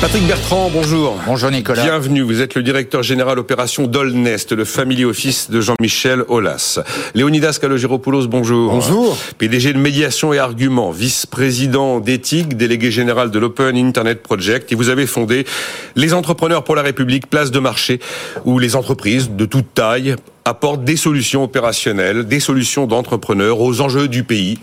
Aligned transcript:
Patrick 0.00 0.26
Bertrand, 0.26 0.70
bonjour. 0.70 1.18
Bonjour 1.26 1.50
Nicolas. 1.50 1.82
Bienvenue, 1.82 2.20
vous 2.22 2.40
êtes 2.40 2.54
le 2.54 2.62
directeur 2.62 3.02
général 3.02 3.38
opération 3.38 3.86
Dolnest, 3.86 4.52
le 4.52 4.64
family 4.64 5.04
office 5.04 5.50
de 5.50 5.60
Jean-Michel 5.60 6.24
Aulas. 6.28 6.80
Léonidas 7.14 7.58
Kalogiropoulos, 7.60 8.26
bonjour. 8.26 8.72
Bonjour. 8.72 9.16
PDG 9.38 9.72
de 9.72 9.78
médiation 9.78 10.32
et 10.32 10.38
arguments, 10.38 10.90
vice-président 10.90 12.00
d'éthique, 12.00 12.56
délégué 12.56 12.90
général 12.90 13.30
de 13.30 13.38
l'Open 13.38 13.76
Internet 13.76 14.22
Project, 14.22 14.72
et 14.72 14.74
vous 14.74 14.90
avez 14.90 15.06
fondé 15.06 15.46
les 15.96 16.12
entrepreneurs 16.12 16.64
pour 16.64 16.74
la 16.74 16.82
République, 16.82 17.30
place 17.30 17.50
de 17.50 17.58
marché, 17.58 18.00
où 18.44 18.58
les 18.58 18.76
entreprises 18.76 19.30
de 19.30 19.46
toute 19.46 19.72
taille 19.74 20.16
apportent 20.44 20.84
des 20.84 20.96
solutions 20.96 21.44
opérationnelles, 21.44 22.24
des 22.24 22.40
solutions 22.40 22.86
d'entrepreneurs 22.86 23.60
aux 23.60 23.80
enjeux 23.80 24.08
du 24.08 24.24
pays, 24.24 24.58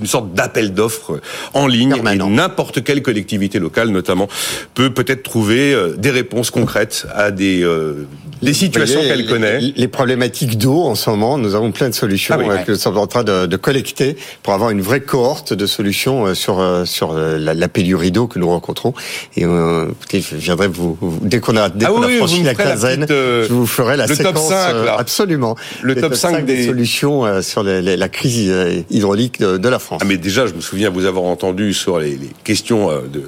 une 0.00 0.06
sorte 0.06 0.34
d'appel 0.34 0.74
d'offres 0.74 1.20
en 1.54 1.66
ligne 1.66 1.94
et 1.96 2.16
n'importe 2.16 2.82
quelle 2.84 3.02
collectivité 3.02 3.58
locale 3.58 3.88
notamment 3.88 4.28
peut 4.74 4.90
peut-être 4.90 5.22
trouver 5.22 5.72
euh, 5.74 5.94
des 5.96 6.10
réponses 6.10 6.50
concrètes 6.50 7.06
à 7.14 7.30
des 7.30 7.62
euh, 7.62 8.06
les 8.46 8.54
situations 8.54 9.00
qu'elle 9.00 9.26
connaît. 9.26 9.60
Les 9.76 9.88
problématiques 9.88 10.58
d'eau 10.58 10.82
en 10.82 10.94
ce 10.94 11.10
moment, 11.10 11.38
nous 11.38 11.54
avons 11.54 11.72
plein 11.72 11.88
de 11.88 11.94
solutions 11.94 12.36
ah 12.38 12.52
euh, 12.52 12.56
que 12.58 12.72
nous 12.72 12.78
sommes 12.78 12.98
en 12.98 13.06
train 13.06 13.24
de, 13.24 13.46
de, 13.46 13.56
collecter 13.56 14.16
pour 14.42 14.54
avoir 14.54 14.70
une 14.70 14.80
vraie 14.80 15.00
cohorte 15.00 15.52
de 15.52 15.66
solutions 15.66 16.34
sur 16.34 16.64
sur 16.86 17.14
la, 17.14 17.54
la 17.54 17.68
pénurie 17.68 18.10
d'eau 18.10 18.26
que 18.26 18.38
nous 18.38 18.48
rencontrons. 18.48 18.94
Et 19.36 19.44
euh, 19.44 19.88
je 20.12 20.36
viendrai 20.36 20.68
vous, 20.68 20.98
dès 21.22 21.40
qu'on 21.40 21.56
a, 21.56 21.68
dès 21.68 21.86
ah 21.86 21.90
qu'on 21.90 22.02
a 22.02 22.08
franchi 22.08 22.42
la 22.42 22.54
quinzaine, 22.54 23.06
je 23.08 23.52
vous 23.52 23.66
ferai 23.66 23.96
la 23.96 24.06
le 24.06 24.14
séquence 24.14 24.48
top 24.48 24.58
5, 24.58 24.84
là. 24.84 24.96
absolument. 24.98 25.56
Le 25.82 25.94
top, 25.94 26.14
5, 26.14 26.44
des... 26.44 26.66
solutions 26.66 27.42
sur 27.42 27.62
la 27.62 28.08
crise 28.08 28.52
hydraulique 28.90 29.40
de, 29.40 29.56
de 29.56 29.68
la 29.68 29.78
France. 29.78 30.00
Ah, 30.02 30.06
mais 30.06 30.16
déjà, 30.16 30.46
je 30.46 30.54
me 30.54 30.60
souviens 30.60 30.90
vous 30.90 31.04
avoir 31.06 31.24
entendu 31.24 31.74
sur 31.74 31.98
les, 31.98 32.10
les 32.10 32.30
questions 32.44 32.88
de, 32.88 33.22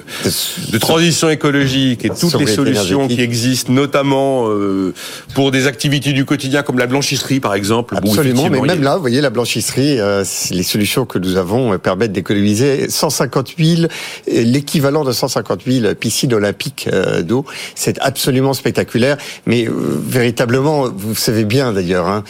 de, 0.71 0.77
transition 0.77 1.29
écologique 1.29 2.05
et 2.05 2.09
toutes 2.09 2.39
les 2.39 2.47
solutions 2.47 3.07
qui 3.07 3.21
existent, 3.21 3.71
notamment 3.71 4.47
euh, 4.47 4.93
pour 5.33 5.51
des 5.51 5.67
activités 5.67 6.13
du 6.13 6.25
quotidien 6.25 6.63
comme 6.63 6.79
la 6.79 6.87
blanchisserie, 6.87 7.39
par 7.39 7.53
exemple. 7.53 7.95
Absolument, 7.97 8.49
mais 8.49 8.61
même 8.61 8.81
là, 8.81 8.95
vous 8.95 9.01
voyez, 9.01 9.21
la 9.21 9.29
blanchisserie, 9.29 9.99
euh, 9.99 10.23
les 10.51 10.63
solutions 10.63 11.05
que 11.05 11.19
nous 11.19 11.37
avons 11.37 11.73
euh, 11.73 11.77
permettent 11.77 12.11
d'économiser 12.11 12.89
150 12.89 13.55
000, 13.57 13.87
l'équivalent 14.27 15.03
de 15.03 15.11
150 15.11 15.61
000 15.65 15.95
piscines 15.95 16.33
olympiques 16.33 16.89
d'eau. 17.21 17.45
C'est 17.75 17.97
absolument 17.99 18.53
spectaculaire, 18.53 19.17
mais 19.45 19.67
véritablement, 19.69 20.89
vous 20.89 21.15
savez 21.15 21.45
bien 21.45 21.73
d'ailleurs, 21.73 22.07
hein, 22.07 22.23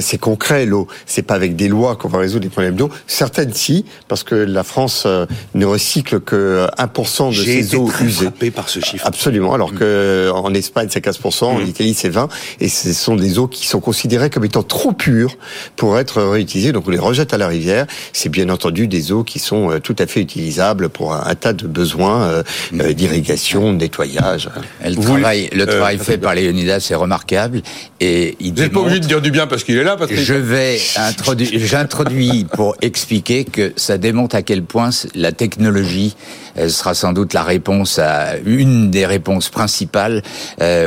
c'est 0.00 0.18
concret 0.18 0.66
l'eau. 0.66 0.86
C'est 1.06 1.22
pas 1.22 1.34
avec 1.34 1.56
des 1.56 1.68
lois 1.68 1.96
qu'on 1.96 2.08
va 2.08 2.18
résoudre 2.18 2.44
les 2.44 2.50
problèmes 2.50 2.76
d'eau. 2.76 2.90
Certaines 3.06 3.52
si, 3.52 3.84
parce 4.08 4.22
que 4.22 4.34
la 4.34 4.62
France 4.62 5.06
ne 5.54 5.66
recycle 5.66 6.20
que 6.20 6.66
1% 6.78 7.30
de 7.30 7.34
ses 7.34 7.74
eaux 7.74 7.90
usées. 8.02 8.30
par 8.50 8.68
ce 8.68 8.80
chiffre. 8.80 9.06
Absolument, 9.06 9.54
alors 9.54 9.74
que 9.74 10.30
en 10.32 10.52
Espagne 10.54 10.88
c'est 10.90 11.04
15%, 11.04 11.44
en 11.44 11.58
mm. 11.58 11.66
Italie 11.66 11.94
c'est 11.94 12.08
20, 12.14 12.28
et 12.60 12.68
ce 12.68 12.92
sont 12.92 13.16
des 13.16 13.38
eaux 13.38 13.48
qui 13.48 13.66
sont 13.66 13.80
considérées 13.80 14.30
comme 14.30 14.44
étant 14.44 14.62
trop 14.62 14.92
pures 14.92 15.36
pour 15.76 15.98
être 15.98 16.22
réutilisées, 16.22 16.72
donc 16.72 16.88
on 16.88 16.90
les 16.90 16.98
rejette 16.98 17.34
à 17.34 17.38
la 17.38 17.48
rivière. 17.48 17.86
C'est 18.12 18.28
bien 18.28 18.48
entendu 18.48 18.88
des 18.88 19.12
eaux 19.12 19.24
qui 19.24 19.38
sont 19.38 19.70
euh, 19.70 19.78
tout 19.80 19.96
à 19.98 20.06
fait 20.06 20.20
utilisables 20.20 20.88
pour 20.88 21.14
un, 21.14 21.34
tas 21.34 21.52
de 21.52 21.66
besoins 21.66 22.22
euh, 22.22 22.42
mm. 22.72 22.80
euh, 22.80 22.92
d'irrigation, 22.92 23.72
de 23.72 23.78
nettoyage. 23.78 24.48
Le 24.84 24.94
travail, 24.94 25.50
le 25.52 25.66
travail 25.66 25.98
fait 25.98 26.18
par 26.18 26.34
Léonidas 26.34 26.88
est 26.90 26.94
remarquable 26.94 27.62
et 28.00 28.36
il 28.40 28.54
Vous 28.54 28.60
n'êtes 28.60 28.72
pas 28.72 28.80
obligé 28.80 29.00
de 29.00 29.06
dire 29.06 29.20
du 29.20 29.30
bien 29.30 29.46
parce 29.46 29.64
qu'il 29.64 29.76
est 29.76 29.84
là, 29.84 29.96
Patrick. 29.96 30.18
Je 30.18 30.34
vais 30.34 30.78
j'introduis 31.40 32.46
pour 32.52 32.76
expliquer 32.82 33.44
que 33.44 33.72
ça 33.76 33.98
démontre 33.98 34.36
à 34.36 34.42
quel 34.42 34.62
point 34.62 34.90
la 35.14 35.32
technologie 35.32 36.16
sera 36.68 36.94
sans 36.94 37.12
doute 37.12 37.32
la 37.32 37.42
réponse 37.42 37.98
à 37.98 38.36
une 38.44 38.90
des 38.90 39.06
réponses 39.06 39.48
principales 39.48 40.22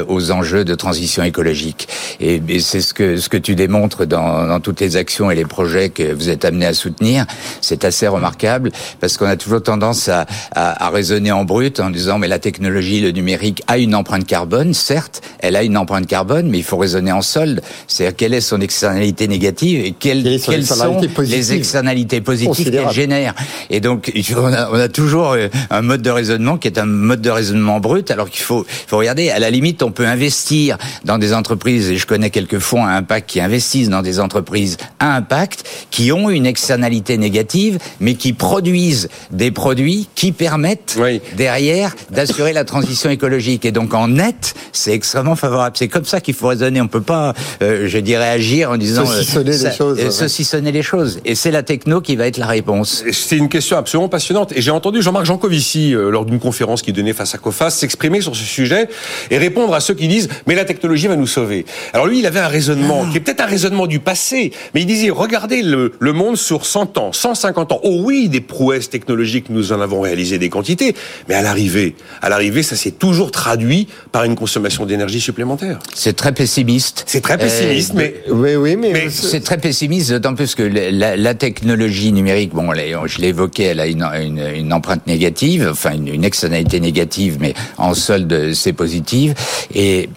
aux 0.08 0.32
enjeux 0.32 0.66
de 0.66 0.76
transition 0.76 1.24
écologique. 1.24 1.88
Et, 2.20 2.42
c'est 2.60 2.82
ce 2.82 2.94
que 2.94 3.18
ce 3.18 3.30
que 3.30 3.38
tu 3.38 3.56
démontres 3.56 4.06
dans, 4.06 4.48
dans, 4.48 4.60
toutes 4.60 4.82
les 4.82 4.98
actions 4.98 5.30
et 5.32 5.36
les 5.36 5.46
projets 5.46 5.90
que 5.90 6.14
vous 6.14 6.30
êtes 6.30 6.46
amenés 6.46 6.66
à 6.66 6.74
soutenir. 6.74 7.26
C'est 7.62 7.86
assez 7.86 8.08
remarquable 8.08 8.72
parce 9.00 9.18
qu'on 9.18 9.28
a 9.28 9.36
toujours 9.38 9.62
tendance 9.62 10.10
à, 10.10 10.26
à, 10.52 10.86
à, 10.86 10.90
raisonner 10.90 11.32
en 11.32 11.46
brut 11.46 11.80
en 11.80 11.90
disant 11.90 12.18
mais 12.18 12.28
la 12.28 12.40
technologie, 12.40 13.02
le 13.02 13.12
numérique 13.12 13.64
a 13.68 13.78
une 13.78 13.96
empreinte 13.96 14.26
carbone. 14.26 14.74
Certes, 14.74 15.22
elle 15.40 15.56
a 15.56 15.64
une 15.64 15.78
empreinte 15.78 16.08
carbone, 16.08 16.50
mais 16.50 16.58
il 16.58 16.64
faut 16.64 16.78
raisonner 16.78 17.12
en 17.12 17.22
solde. 17.22 17.62
C'est-à-dire 17.88 18.16
quelle 18.16 18.34
est 18.34 18.42
son 18.42 18.62
externalité 18.62 19.28
négative 19.28 19.86
et 19.86 19.92
quelles, 19.92 20.24
quelles 20.24 20.66
sont 20.66 21.02
les 21.20 21.54
externalités 21.54 22.22
positives 22.22 22.72
qu'elle 22.72 22.92
génère. 22.92 23.34
Et 23.70 23.80
donc 23.80 24.12
on 24.38 24.54
a, 24.54 24.70
on 24.72 24.80
a 24.80 24.88
toujours 24.88 25.32
euh, 25.32 25.48
un 25.70 25.82
mode 25.82 26.02
de 26.02 26.10
raisonnement 26.10 26.58
qui 26.58 26.68
est 26.68 26.78
un 26.78 26.86
mode 26.86 27.22
de 27.22 27.30
raisonnement 27.30 27.80
brut, 27.80 28.12
alors 28.12 28.30
qu'il 28.30 28.44
faut, 28.44 28.66
faut 28.88 28.98
regarder. 28.98 29.30
À 29.30 29.40
la 29.40 29.50
limite, 29.50 29.84
on 29.84 29.92
peut 29.92 30.06
investir 30.06 30.78
dans 31.06 31.18
des 31.18 31.34
entreprises, 31.34 31.90
et 31.90 31.98
je 31.98 32.08
connais 32.08 32.30
quelques 32.30 32.60
fonds 32.60 32.86
à 32.86 32.92
impact 32.92 33.30
qui 33.30 33.42
investissent 33.42 33.90
dans 33.90 34.02
des 34.02 34.20
entreprises 34.20 34.78
à 35.00 35.16
impact, 35.16 35.64
qui 35.92 36.12
ont 36.12 36.30
une 36.30 36.46
externalité 36.46 37.18
négative, 37.18 37.80
mais 38.00 38.16
qui 38.16 38.34
produisent 38.34 39.10
des 39.32 39.52
produits 39.52 40.08
qui 40.16 40.32
permettent 40.32 40.98
derrière 41.36 41.96
d'assurer 42.12 42.54
la 42.54 42.64
transition 42.64 43.10
écologique. 43.10 43.66
Et 43.66 43.72
donc 43.72 43.94
en 43.94 44.08
net, 44.08 44.54
c'est 44.72 44.94
extrêmement 44.94 45.36
favorable. 45.36 45.76
C'est 45.78 45.88
comme 45.88 46.06
ça 46.06 46.22
qu'il 46.22 46.34
faut 46.34 46.48
raisonner. 46.48 46.82
On 46.82 46.88
peut 46.88 47.02
pas, 47.02 47.34
euh, 47.62 47.88
je 47.88 47.98
dirais, 47.98 48.30
agir 48.30 48.72
en 48.72 48.78
disant 48.78 49.06
saucissonner 49.06 49.56
euh, 49.56 49.70
les 49.70 49.76
choses. 49.76 50.00
Euh, 50.00 50.12
saucissonner 50.12 50.72
les 50.72 50.84
choses. 50.84 51.20
Et 51.26 51.36
c'est 51.36 51.52
la 51.52 51.64
techno 51.64 52.02
qui 52.02 52.16
va 52.16 52.28
être 52.28 52.38
la 52.38 52.48
réponse. 52.48 53.04
C'est 53.12 53.38
une 53.38 53.50
question 53.50 53.78
absolument 53.78 54.10
passionnante. 54.10 54.52
Et 54.56 54.62
j'ai 54.62 54.72
entendu 54.72 55.02
Jean-Marc 55.02 55.26
Jancovici 55.48 55.92
lors 55.92 56.26
d'une 56.26 56.40
conférence 56.40 56.82
qu'il 56.82 56.94
donnait 56.94 57.14
face 57.14 57.34
à 57.34 57.38
COFAS 57.38 57.70
s'exprimer 57.70 58.22
sur 58.22 58.36
ce 58.36 58.44
sujet 58.44 58.90
et 59.32 59.38
répondre 59.38 59.74
à 59.74 59.80
ceux 59.80 59.94
qui 59.94 60.08
disent 60.08 60.28
mais 60.46 60.56
la 60.56 60.66
technologie 60.66 61.08
va 61.08 61.16
nous 61.16 61.28
sauver. 61.28 61.66
Alors 61.94 62.08
lui, 62.08 62.20
il 62.20 62.26
avait 62.26 62.40
un 62.40 62.48
raisonnement 62.48 63.10
qui 63.10 63.18
est 63.18 63.20
peut-être 63.22 63.42
un 63.42 63.46
raisonnement 63.46 63.88
du 63.88 64.00
passé, 64.00 64.52
mais 64.74 64.82
il 64.82 64.86
disait 64.86 65.10
regardez 65.10 65.62
le, 65.62 65.94
le 66.00 66.14
monde 66.14 66.36
sur 66.36 66.66
100 66.66 66.98
ans, 66.98 67.14
150 67.14 67.72
ans. 67.72 67.80
Oh 67.84 68.02
oui, 68.04 68.28
des 68.30 68.42
prouesses 68.42 68.90
technologiques, 68.90 69.50
nous 69.50 69.72
en 69.72 69.80
avons 69.80 70.02
réalisé 70.02 70.38
des 70.38 70.50
quantités, 70.50 70.96
mais 71.30 71.36
à 71.36 71.42
l'arrivée, 71.42 71.96
à 72.22 72.30
l'arrivée, 72.30 72.64
ça 72.64 72.76
s'est 72.76 72.92
toujours 72.92 73.32
traduit 73.32 73.88
par 74.12 74.24
une 74.24 74.36
consommation 74.36 74.86
d'énergie 74.86 75.22
supplémentaire. 75.22 75.80
C'est 75.94 76.16
très 76.16 76.34
pessimiste. 76.34 77.04
C'est 77.08 77.22
très 77.22 77.38
pessimiste, 77.38 77.92
euh, 77.92 77.98
mais 77.98 78.16
oui, 78.30 78.56
oui, 78.56 78.76
mais, 78.76 78.92
mais 78.92 79.10
c'est 79.10 79.42
très 79.42 79.58
pessimiste, 79.58 80.12
d'autant 80.12 80.36
plus 80.36 80.56
que 80.56 80.64
la, 80.64 81.16
la, 81.16 81.34
technologie 81.34 82.12
numérique, 82.12 82.54
bon, 82.54 82.72
je 83.06 83.20
l'ai 83.20 83.28
évoqué, 83.28 83.64
elle 83.64 83.80
a 83.80 83.88
une, 83.88 84.04
une, 84.04 84.42
une, 84.56 84.74
empreinte 84.74 85.06
négative, 85.08 85.37
enfin 85.70 85.94
une, 85.94 86.08
une 86.08 86.24
externalité 86.24 86.80
négative, 86.80 87.38
mais 87.40 87.54
en 87.78 87.94
solde 87.94 88.54
c'est 88.54 88.74
positive, 88.74 89.34
et 89.74 90.10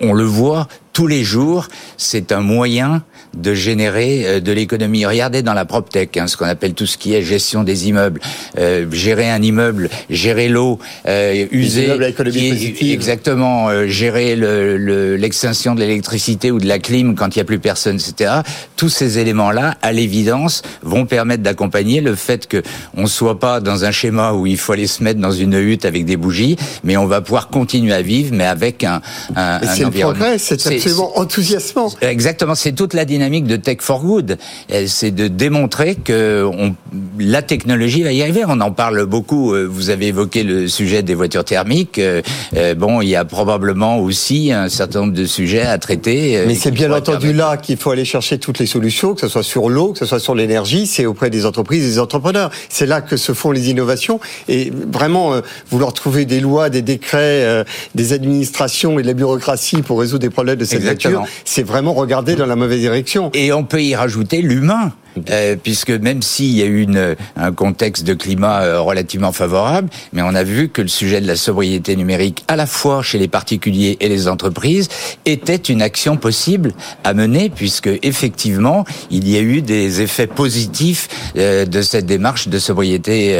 on 0.00 0.12
le 0.12 0.24
voit 0.24 0.68
tous 0.92 1.06
les 1.06 1.24
jours, 1.24 1.68
c'est 1.96 2.32
un 2.32 2.40
moyen 2.40 3.02
de 3.34 3.54
générer 3.54 4.24
euh, 4.26 4.40
de 4.40 4.52
l'économie. 4.52 5.06
Regardez 5.06 5.42
dans 5.42 5.54
la 5.54 5.64
PropTech, 5.64 6.16
hein, 6.16 6.26
ce 6.26 6.36
qu'on 6.36 6.46
appelle 6.46 6.74
tout 6.74 6.86
ce 6.86 6.98
qui 6.98 7.14
est 7.14 7.22
gestion 7.22 7.64
des 7.64 7.88
immeubles, 7.88 8.20
euh, 8.58 8.86
gérer 8.92 9.30
un 9.30 9.40
immeuble, 9.40 9.88
gérer 10.10 10.48
l'eau, 10.48 10.78
euh, 11.08 11.46
user, 11.50 11.88
exactement, 12.92 13.68
euh, 13.68 13.86
gérer 13.86 14.36
l'extinction 15.16 15.72
le, 15.72 15.80
de 15.80 15.84
l'électricité 15.84 16.50
ou 16.50 16.58
de 16.58 16.66
la 16.66 16.78
clim 16.78 17.14
quand 17.14 17.34
il 17.34 17.38
n'y 17.38 17.42
a 17.42 17.44
plus 17.44 17.58
personne, 17.58 17.96
etc. 17.96 18.40
Tous 18.76 18.90
ces 18.90 19.18
éléments-là, 19.18 19.76
à 19.80 19.92
l'évidence, 19.92 20.62
vont 20.82 21.06
permettre 21.06 21.42
d'accompagner 21.42 22.00
le 22.00 22.14
fait 22.14 22.46
que 22.46 22.62
on 22.96 23.06
soit 23.06 23.38
pas 23.38 23.60
dans 23.60 23.84
un 23.84 23.92
schéma 23.92 24.32
où 24.32 24.46
il 24.46 24.58
faut 24.58 24.72
aller 24.72 24.86
se 24.86 25.02
mettre 25.02 25.20
dans 25.20 25.32
une 25.32 25.54
hutte 25.54 25.86
avec 25.86 26.04
des 26.04 26.16
bougies, 26.16 26.56
mais 26.84 26.96
on 26.98 27.06
va 27.06 27.22
pouvoir 27.22 27.48
continuer 27.48 27.94
à 27.94 28.02
vivre, 28.02 28.34
mais 28.34 28.46
avec 28.46 28.84
un, 28.84 29.00
un, 29.36 29.60
un 29.62 29.84
environnement. 29.84 30.26
C'est 30.38 30.81
absolument 30.82 31.18
enthousiasmant. 31.18 31.92
Exactement, 32.00 32.54
c'est 32.54 32.72
toute 32.72 32.94
la 32.94 33.04
dynamique 33.04 33.44
de 33.44 33.56
Tech 33.56 33.78
for 33.80 34.02
Good. 34.02 34.38
C'est 34.86 35.10
de 35.10 35.28
démontrer 35.28 35.94
que 35.94 36.44
on, 36.44 36.74
la 37.18 37.42
technologie 37.42 38.02
va 38.02 38.12
y 38.12 38.22
arriver. 38.22 38.42
On 38.46 38.60
en 38.60 38.72
parle 38.72 39.06
beaucoup. 39.06 39.54
Euh, 39.54 39.66
vous 39.70 39.90
avez 39.90 40.08
évoqué 40.08 40.42
le 40.42 40.68
sujet 40.68 41.02
des 41.02 41.14
voitures 41.14 41.44
thermiques. 41.44 41.98
Euh, 41.98 42.22
euh, 42.56 42.74
bon, 42.74 43.00
il 43.00 43.08
y 43.08 43.16
a 43.16 43.24
probablement 43.24 43.98
aussi 43.98 44.52
un 44.52 44.68
certain 44.68 45.00
nombre 45.00 45.12
de 45.12 45.24
sujets 45.24 45.62
à 45.62 45.78
traiter. 45.78 46.42
Mais 46.46 46.54
c'est 46.54 46.70
bien 46.70 46.92
entendu 46.92 47.32
là 47.32 47.56
qu'il 47.56 47.76
faut 47.76 47.90
aller 47.90 48.04
chercher 48.04 48.38
toutes 48.38 48.58
les 48.58 48.66
solutions, 48.66 49.14
que 49.14 49.20
ce 49.20 49.28
soit 49.28 49.42
sur 49.42 49.68
l'eau, 49.68 49.92
que 49.92 49.98
ce 49.98 50.06
soit 50.06 50.20
sur 50.20 50.34
l'énergie. 50.34 50.86
C'est 50.86 51.06
auprès 51.06 51.30
des 51.30 51.46
entreprises 51.46 51.84
et 51.84 51.88
des 51.88 51.98
entrepreneurs. 51.98 52.50
C'est 52.68 52.86
là 52.86 53.00
que 53.00 53.16
se 53.16 53.32
font 53.32 53.50
les 53.50 53.70
innovations. 53.70 54.20
Et 54.48 54.72
vraiment, 54.92 55.40
vouloir 55.70 55.92
trouver 55.92 56.24
des 56.24 56.40
lois, 56.40 56.70
des 56.70 56.82
décrets, 56.82 57.64
des 57.94 58.12
administrations 58.12 58.98
et 58.98 59.02
de 59.02 59.06
la 59.06 59.14
bureaucratie 59.14 59.82
pour 59.82 60.00
résoudre 60.00 60.20
des 60.20 60.30
problèmes 60.30 60.58
de 60.58 60.64
cette 60.72 60.84
nature, 60.84 61.24
c'est 61.44 61.62
vraiment 61.62 61.94
regarder 61.94 62.34
dans 62.34 62.46
la 62.46 62.56
mauvaise 62.56 62.80
direction. 62.80 63.30
Et 63.34 63.52
on 63.52 63.64
peut 63.64 63.82
y 63.82 63.94
rajouter 63.94 64.42
l'humain. 64.42 64.92
Euh, 65.30 65.56
puisque 65.62 65.90
même 65.90 66.22
s'il 66.22 66.56
y 66.56 66.62
a 66.62 66.64
eu 66.64 66.82
une, 66.82 67.16
un 67.36 67.52
contexte 67.52 68.04
de 68.04 68.14
climat 68.14 68.62
euh, 68.62 68.80
relativement 68.80 69.32
favorable, 69.32 69.88
mais 70.12 70.22
on 70.22 70.34
a 70.34 70.42
vu 70.42 70.68
que 70.68 70.82
le 70.82 70.88
sujet 70.88 71.20
de 71.20 71.26
la 71.26 71.36
sobriété 71.36 71.96
numérique, 71.96 72.44
à 72.48 72.56
la 72.56 72.66
fois 72.66 73.02
chez 73.02 73.18
les 73.18 73.28
particuliers 73.28 73.96
et 74.00 74.08
les 74.08 74.28
entreprises, 74.28 74.88
était 75.26 75.56
une 75.56 75.82
action 75.82 76.16
possible 76.16 76.72
à 77.04 77.14
mener, 77.14 77.50
puisque 77.50 77.90
effectivement, 78.02 78.84
il 79.10 79.28
y 79.28 79.36
a 79.36 79.40
eu 79.40 79.62
des 79.62 80.00
effets 80.00 80.26
positifs 80.26 81.08
euh, 81.36 81.66
de 81.66 81.82
cette 81.82 82.06
démarche 82.06 82.48
de 82.48 82.58
sobriété 82.58 83.32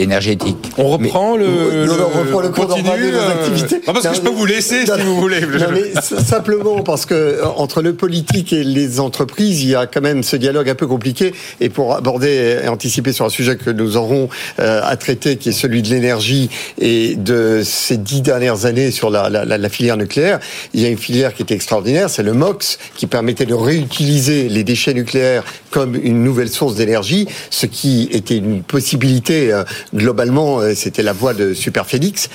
énergétique. 0.00 0.56
On 0.76 0.88
reprend 0.88 1.36
le, 1.36 1.46
on 1.46 2.18
reprend 2.18 2.40
le 2.40 2.48
continue, 2.48 3.16
activités. 3.16 3.82
Non, 3.86 3.92
parce 3.92 4.08
que 4.08 4.14
je 4.14 4.20
peux 4.20 4.30
vous 4.30 4.46
laisser 4.46 4.86
si 4.86 5.02
vous 5.02 5.20
voulez. 5.20 5.40
Non, 5.40 5.66
mais 5.72 6.00
simplement 6.00 6.82
parce 6.82 7.06
que 7.06 7.42
entre 7.56 7.82
le 7.82 7.94
politique 7.94 8.52
et 8.52 8.64
les 8.64 9.00
entreprises, 9.00 9.62
il 9.62 9.70
y 9.70 9.74
a 9.74 9.86
quand 9.86 10.00
même 10.00 10.22
ce 10.22 10.36
dialogue 10.36 10.68
un 10.68 10.74
peu 10.74 10.86
compliqué. 10.86 10.95
Et 11.60 11.68
pour 11.68 11.94
aborder 11.94 12.60
et 12.64 12.68
anticiper 12.68 13.12
sur 13.12 13.24
un 13.24 13.30
sujet 13.30 13.56
que 13.56 13.70
nous 13.70 13.96
aurons 13.96 14.28
euh, 14.58 14.80
à 14.82 14.96
traiter, 14.96 15.36
qui 15.36 15.50
est 15.50 15.52
celui 15.52 15.82
de 15.82 15.88
l'énergie 15.88 16.50
et 16.80 17.16
de 17.16 17.62
ces 17.64 17.96
dix 17.96 18.22
dernières 18.22 18.66
années 18.66 18.90
sur 18.90 19.10
la, 19.10 19.68
filière 19.68 19.96
nucléaire, 19.96 20.38
il 20.74 20.80
y 20.80 20.86
a 20.86 20.88
une 20.88 20.98
filière 20.98 21.34
qui 21.34 21.42
était 21.42 21.54
extraordinaire, 21.54 22.08
c'est 22.08 22.22
le 22.22 22.32
MOX, 22.32 22.78
qui 22.96 23.06
permettait 23.06 23.46
de 23.46 23.54
réutiliser 23.54 24.48
les 24.48 24.64
déchets 24.64 24.94
nucléaires 24.94 25.44
comme 25.70 25.94
une 25.94 26.22
nouvelle 26.22 26.48
source 26.48 26.76
d'énergie, 26.76 27.26
ce 27.50 27.66
qui 27.66 28.08
était 28.12 28.36
une 28.36 28.62
possibilité 28.62 29.52
euh, 29.52 29.64
globalement, 29.94 30.60
euh, 30.60 30.74
c'était 30.74 31.02
la 31.02 31.12
voie 31.12 31.34
de 31.34 31.54
Superphénix. 31.54 32.28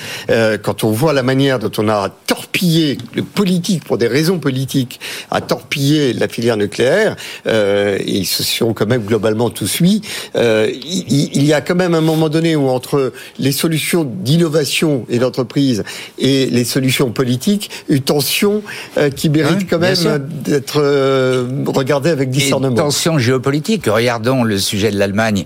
quand 0.62 0.84
on 0.84 0.90
voit 0.90 1.12
la 1.12 1.22
manière 1.22 1.58
dont 1.58 1.70
on 1.78 1.88
a 1.88 2.10
torpillé 2.26 2.98
le 3.14 3.22
politique 3.22 3.84
pour 3.84 3.98
des 3.98 4.08
raisons 4.08 4.38
politiques, 4.38 5.00
a 5.30 5.40
torpillé 5.40 6.12
la 6.12 6.28
filière 6.28 6.56
nucléaire, 6.56 7.16
euh, 7.46 7.98
ils 8.06 8.26
se 8.26 8.42
quand 8.60 8.86
même 8.86 9.02
globalement 9.02 9.50
tous 9.50 9.66
suivis. 9.66 10.02
Euh, 10.36 10.68
il, 10.72 11.44
y 11.44 11.52
a 11.52 11.60
quand 11.60 11.74
même 11.74 11.94
un 11.94 12.00
moment 12.00 12.28
donné 12.28 12.56
où 12.56 12.68
entre 12.68 13.12
les 13.38 13.52
solutions 13.52 14.04
d'innovation 14.04 15.04
et 15.08 15.18
d'entreprise 15.18 15.84
et 16.18 16.46
les 16.46 16.64
solutions 16.64 17.10
politiques, 17.10 17.70
une 17.88 18.00
tension 18.00 18.62
euh, 18.98 19.10
qui 19.10 19.28
mérite 19.28 19.68
quand 19.68 19.78
même 19.78 19.96
d'être 20.44 20.80
euh, 20.82 21.46
regardée 21.66 22.10
avec 22.10 22.30
discernement. 22.30 22.76
Une 22.76 22.82
tension 22.82 23.18
géopolitique. 23.18 23.86
Regardons 23.86 24.44
le 24.44 24.58
sujet 24.58 24.90
de 24.90 24.98
l'Allemagne 24.98 25.44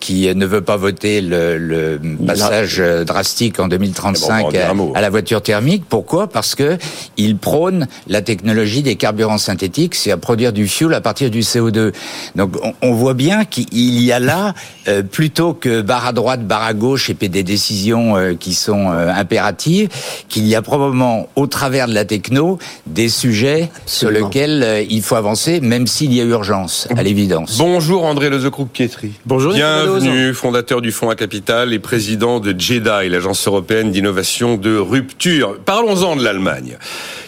qui 0.00 0.32
ne 0.34 0.46
veut 0.46 0.60
pas 0.60 0.76
voter 0.76 1.20
le, 1.20 1.58
le 1.58 2.00
passage 2.26 2.82
drastique 3.06 3.58
en 3.60 3.68
2035 3.68 4.54
à, 4.54 4.72
à, 4.94 5.00
la 5.00 5.10
voiture 5.10 5.42
thermique. 5.42 5.84
Pourquoi? 5.88 6.28
Parce 6.28 6.54
que 6.54 6.76
il 7.16 7.36
prône 7.36 7.86
la 8.08 8.22
technologie 8.22 8.82
des 8.82 8.96
carburants 8.96 9.38
synthétiques, 9.38 9.94
c'est 9.94 10.10
à 10.10 10.16
produire 10.16 10.52
du 10.52 10.68
fuel 10.68 10.94
à 10.94 11.00
partir 11.00 11.30
du 11.30 11.40
CO2. 11.40 11.92
Donc 12.36 12.56
on, 12.82 12.92
voit 12.94 13.14
bien 13.14 13.44
qu'il 13.44 14.00
y 14.00 14.10
a 14.10 14.18
là, 14.18 14.54
euh, 14.88 15.02
plutôt 15.02 15.54
que 15.54 15.82
barre 15.82 16.06
à 16.06 16.12
droite, 16.12 16.46
barre 16.46 16.64
à 16.64 16.74
gauche 16.74 17.10
et 17.10 17.14
des 17.14 17.42
décisions 17.42 18.16
euh, 18.16 18.34
qui 18.34 18.54
sont 18.54 18.90
euh, 18.90 19.12
impératives, 19.12 19.88
qu'il 20.28 20.46
y 20.46 20.54
a 20.54 20.62
probablement 20.62 21.28
au 21.36 21.46
travers 21.46 21.86
de 21.86 21.94
la 21.94 22.04
techno 22.04 22.58
des 22.86 23.08
sujets 23.08 23.70
sur 23.86 24.10
lesquels 24.10 24.86
il 24.90 25.02
faut 25.02 25.14
avancer, 25.14 25.60
même 25.60 25.86
s'il 25.86 26.12
y 26.12 26.20
a 26.20 26.24
urgence, 26.24 26.88
à 26.96 27.02
l'évidence. 27.02 27.58
Bonjour 27.58 28.04
André 28.04 28.30
Lezecroux-Pietri. 28.30 29.12
Bonjour. 29.26 29.52
Bienvenue, 29.52 30.34
fondateur 30.34 30.80
du 30.80 30.90
Fonds 30.90 31.10
à 31.10 31.14
Capital 31.14 31.72
et 31.72 31.78
président 31.78 32.40
de 32.40 32.58
JEDI, 32.58 33.08
l'agence 33.08 33.46
européenne 33.46 33.92
d'innovation 33.92 34.56
de 34.56 34.76
rupture. 34.76 35.56
Parlons-en 35.64 36.16
de 36.16 36.24
l'Allemagne. 36.24 36.78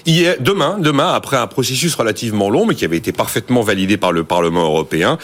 Demain, 0.07 0.79
demain, 0.79 1.13
après 1.13 1.37
un 1.37 1.49
processus 1.49 1.95
relativement 1.97 2.49
long, 2.49 2.65
mais 2.65 2.77
qui 2.77 2.85
avait 2.85 2.97
été 2.97 3.11
parfaitement 3.11 3.63
validé 3.63 3.97
par 3.97 4.13
le 4.13 4.23
Parlement 4.23 4.63
européen, 4.63 5.19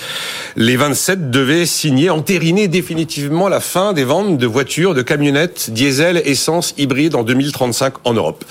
les 0.56 0.76
27 0.76 1.30
devaient 1.30 1.66
signer, 1.66 2.10
entériner 2.10 2.66
définitivement 2.66 3.48
la 3.48 3.60
fin 3.60 3.92
des 3.92 4.02
ventes 4.02 4.38
de 4.38 4.46
voitures, 4.46 4.94
de 4.94 5.02
camionnettes, 5.02 5.70
diesel, 5.70 6.20
essence, 6.24 6.74
hybride 6.78 7.14
en 7.14 7.22
2035 7.22 7.94
en 8.04 8.14
Europe. 8.14 8.44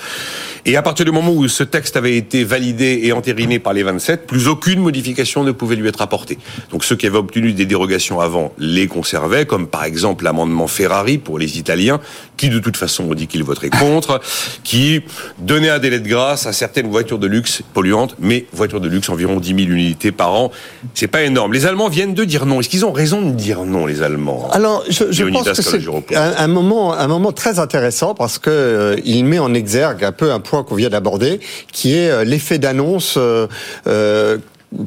Et 0.64 0.76
à 0.76 0.82
partir 0.82 1.04
du 1.04 1.10
moment 1.10 1.32
où 1.32 1.48
ce 1.48 1.64
texte 1.64 1.96
avait 1.96 2.16
été 2.16 2.44
validé 2.44 3.00
et 3.02 3.12
entériné 3.12 3.58
par 3.58 3.72
les 3.72 3.82
27, 3.82 4.28
plus 4.28 4.46
aucune 4.46 4.78
modification 4.78 5.42
ne 5.42 5.50
pouvait 5.50 5.74
lui 5.74 5.88
être 5.88 6.02
apportée. 6.02 6.38
Donc 6.70 6.84
ceux 6.84 6.94
qui 6.94 7.08
avaient 7.08 7.18
obtenu 7.18 7.52
des 7.52 7.66
dérogations 7.66 8.20
avant 8.20 8.52
les 8.58 8.86
conservaient, 8.86 9.44
comme 9.44 9.66
par 9.66 9.82
exemple 9.82 10.22
l'amendement 10.22 10.68
Ferrari 10.68 11.18
pour 11.18 11.40
les 11.40 11.58
Italiens, 11.58 12.00
qui 12.36 12.48
de 12.48 12.60
toute 12.60 12.76
façon 12.76 13.10
ont 13.10 13.14
dit 13.14 13.26
qu'ils 13.26 13.42
voteraient 13.42 13.70
contre, 13.80 14.20
qui 14.62 15.02
donnait 15.38 15.68
un 15.68 15.80
délai 15.80 15.98
de 15.98 16.08
grâce 16.08 16.46
à 16.46 16.52
certaines 16.52 16.88
voitures 16.88 17.18
de 17.18 17.26
luxe 17.26 17.62
polluantes, 17.74 18.14
mais 18.20 18.46
voitures 18.52 18.80
de 18.80 18.88
luxe 18.88 19.08
environ 19.08 19.40
10 19.40 19.48
000 19.48 19.60
unités 19.72 20.12
par 20.12 20.32
an, 20.32 20.52
c'est 20.94 21.08
pas 21.08 21.22
énorme. 21.22 21.52
Les 21.52 21.66
Allemands 21.66 21.88
viennent 21.88 22.14
de 22.14 22.24
dire 22.24 22.46
non. 22.46 22.60
Est-ce 22.60 22.68
qu'ils 22.68 22.84
ont 22.84 22.92
raison 22.92 23.22
de 23.22 23.32
dire 23.32 23.64
non, 23.64 23.86
les 23.86 24.02
Allemands? 24.02 24.48
Alors, 24.52 24.84
je, 24.88 25.10
je 25.10 25.24
pense 25.24 25.50
que 25.50 25.62
c'est 25.62 25.80
un, 26.14 26.46
moment, 26.46 26.94
un 26.94 27.08
moment 27.08 27.32
très 27.32 27.58
intéressant 27.58 28.14
parce 28.14 28.38
que 28.38 28.50
euh, 28.50 28.96
il 29.04 29.24
met 29.24 29.40
en 29.40 29.54
exergue 29.54 30.04
un 30.04 30.12
peu 30.12 30.30
un 30.30 30.38
point 30.38 30.51
qu'on 30.62 30.74
vient 30.74 30.90
d'aborder, 30.90 31.40
qui 31.72 31.96
est 31.96 32.10
euh, 32.10 32.24
l'effet 32.24 32.58
d'annonce 32.58 33.14
euh, 33.16 33.46
euh 33.86 34.38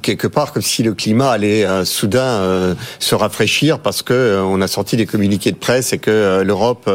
quelque 0.01 0.27
part 0.27 0.51
comme 0.51 0.61
si 0.61 0.83
le 0.83 0.93
climat 0.93 1.31
allait 1.31 1.65
euh, 1.65 1.85
soudain 1.85 2.19
euh, 2.19 2.75
se 2.99 3.15
rafraîchir 3.15 3.79
parce 3.79 4.01
que 4.01 4.13
euh, 4.13 4.43
on 4.43 4.61
a 4.61 4.67
sorti 4.67 4.97
des 4.97 5.05
communiqués 5.05 5.51
de 5.51 5.57
presse 5.57 5.93
et 5.93 5.97
que 5.97 6.41
l'Europe 6.43 6.89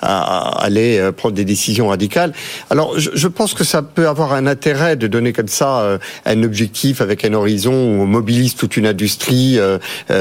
allait 0.00 1.12
prendre 1.12 1.34
des 1.34 1.44
décisions 1.44 1.88
radicales. 1.88 2.32
Alors 2.70 2.98
je, 2.98 3.10
je, 3.14 3.28
pense 3.28 3.54
que 3.54 3.64
ça 3.64 3.82
peut 3.82 4.08
avoir 4.08 4.32
un 4.32 4.46
intérêt 4.46 4.96
de 4.96 5.06
donner 5.06 5.32
comme 5.32 5.48
ça 5.48 5.98
un 6.24 6.42
objectif 6.42 7.00
avec 7.00 7.24
un 7.24 7.32
horizon 7.32 7.72
où 7.72 8.02
on 8.02 8.06
mobilise 8.06 8.54
toute 8.54 8.76
une 8.76 8.86
industrie, 8.86 9.58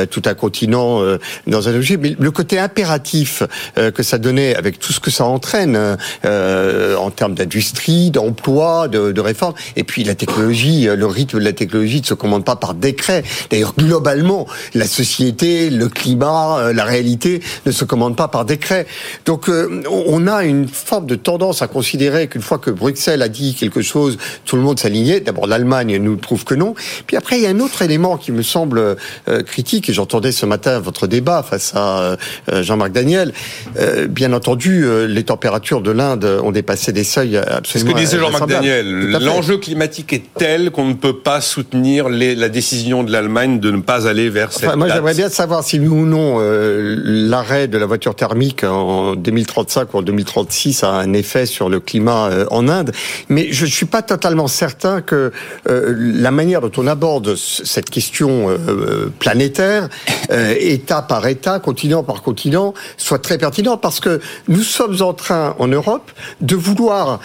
tout 0.09 0.21
un 0.25 0.33
continent 0.33 1.01
dans 1.47 1.69
un 1.69 1.75
objet. 1.75 1.97
Mais 1.97 2.15
le 2.17 2.31
côté 2.31 2.59
impératif 2.59 3.43
que 3.75 4.03
ça 4.03 4.17
donnait 4.17 4.55
avec 4.55 4.79
tout 4.79 4.93
ce 4.93 4.99
que 4.99 5.11
ça 5.11 5.25
entraîne 5.25 5.77
en 6.23 7.11
termes 7.11 7.35
d'industrie, 7.35 8.11
d'emploi, 8.11 8.87
de, 8.87 9.11
de 9.11 9.21
réforme, 9.21 9.53
et 9.75 9.83
puis 9.83 10.03
la 10.03 10.15
technologie, 10.15 10.85
le 10.85 11.05
rythme 11.05 11.39
de 11.39 11.43
la 11.43 11.53
technologie 11.53 12.01
de 12.01 12.05
se 12.13 12.15
commande 12.15 12.45
pas 12.45 12.55
par 12.55 12.75
décret. 12.75 13.23
D'ailleurs, 13.49 13.73
globalement, 13.75 14.45
la 14.75 14.85
société, 14.85 15.69
le 15.69 15.89
climat, 15.89 16.59
euh, 16.59 16.73
la 16.73 16.83
réalité 16.83 17.41
ne 17.65 17.71
se 17.71 17.85
commandent 17.85 18.15
pas 18.15 18.27
par 18.27 18.45
décret. 18.45 18.85
Donc, 19.25 19.49
euh, 19.49 19.81
on 19.89 20.27
a 20.27 20.43
une 20.43 20.67
forme 20.67 21.07
de 21.07 21.15
tendance 21.15 21.61
à 21.61 21.67
considérer 21.67 22.27
qu'une 22.27 22.41
fois 22.41 22.59
que 22.59 22.69
Bruxelles 22.69 23.23
a 23.23 23.29
dit 23.29 23.55
quelque 23.55 23.81
chose, 23.81 24.17
tout 24.45 24.55
le 24.55 24.61
monde 24.61 24.79
s'alignait. 24.79 25.21
D'abord, 25.21 25.47
l'Allemagne 25.47 25.97
nous 25.97 26.17
prouve 26.17 26.43
que 26.45 26.53
non. 26.53 26.75
Puis 27.07 27.17
après, 27.17 27.37
il 27.37 27.43
y 27.43 27.47
a 27.47 27.49
un 27.49 27.59
autre 27.59 27.81
élément 27.81 28.17
qui 28.17 28.31
me 28.31 28.43
semble 28.43 28.79
euh, 28.79 29.43
critique, 29.43 29.89
et 29.89 29.93
j'entendais 29.93 30.31
ce 30.31 30.45
matin 30.45 30.79
votre 30.79 31.07
débat 31.07 31.43
face 31.43 31.73
à 31.75 32.17
Jean-Marc 32.51 32.91
Daniel. 32.91 33.33
bien 34.09 34.33
entendu, 34.33 34.85
les 35.07 35.23
températures 35.23 35.81
de 35.81 35.91
l'Inde 35.91 36.25
ont 36.43 36.51
dépassé 36.51 36.91
des 36.91 37.03
seuils 37.03 37.37
absolument. 37.37 37.91
Ce 37.91 37.95
que 37.95 37.99
disait 37.99 38.19
Jean-Marc 38.19 38.47
Daniel, 38.47 39.11
l'enjeu 39.11 39.57
climatique 39.57 40.13
est 40.13 40.23
tel 40.37 40.71
qu'on 40.71 40.85
ne 40.85 40.93
peut 40.93 41.17
pas 41.19 41.41
soutenir 41.41 42.02
la 42.09 42.49
décision 42.49 43.03
de 43.03 43.11
l'Allemagne 43.11 43.59
de 43.59 43.71
ne 43.71 43.81
pas 43.81 44.07
aller 44.07 44.29
vers 44.29 44.51
cette 44.51 44.75
Moi, 44.75 44.87
j'aimerais 44.89 45.13
bien 45.13 45.29
savoir 45.29 45.63
si 45.63 45.79
oui 45.79 45.87
ou 45.87 46.05
non 46.05 46.37
euh, 46.39 46.95
l'arrêt 47.03 47.67
de 47.67 47.77
la 47.77 47.85
voiture 47.85 48.15
thermique 48.15 48.63
en 48.63 49.15
2035 49.15 49.93
ou 49.93 49.97
en 49.97 50.01
2036 50.01 50.83
a 50.83 50.89
un 50.89 51.13
effet 51.13 51.45
sur 51.45 51.69
le 51.69 51.79
climat 51.79 52.29
euh, 52.29 52.45
en 52.51 52.67
Inde. 52.67 52.91
Mais 53.29 53.51
je 53.51 53.65
ne 53.65 53.69
suis 53.69 53.85
pas 53.85 54.01
totalement 54.01 54.47
certain 54.47 55.01
que 55.01 55.31
euh, 55.69 55.95
la 55.97 56.31
manière 56.31 56.61
dont 56.61 56.71
on 56.77 56.87
aborde 56.87 57.35
cette 57.35 57.89
question 57.89 58.49
planétaire, 59.19 59.89
État 60.59 61.01
par 61.01 61.27
État, 61.27 61.59
continent 61.59 62.03
par 62.03 62.21
continent, 62.21 62.73
soit 62.97 63.19
très 63.19 63.37
pertinent 63.37 63.77
parce 63.77 63.99
que 63.99 64.19
nous 64.47 64.63
sommes 64.63 65.01
en 65.01 65.13
train 65.13 65.55
en 65.59 65.67
Europe 65.67 66.11
de 66.41 66.55
vouloir 66.55 67.19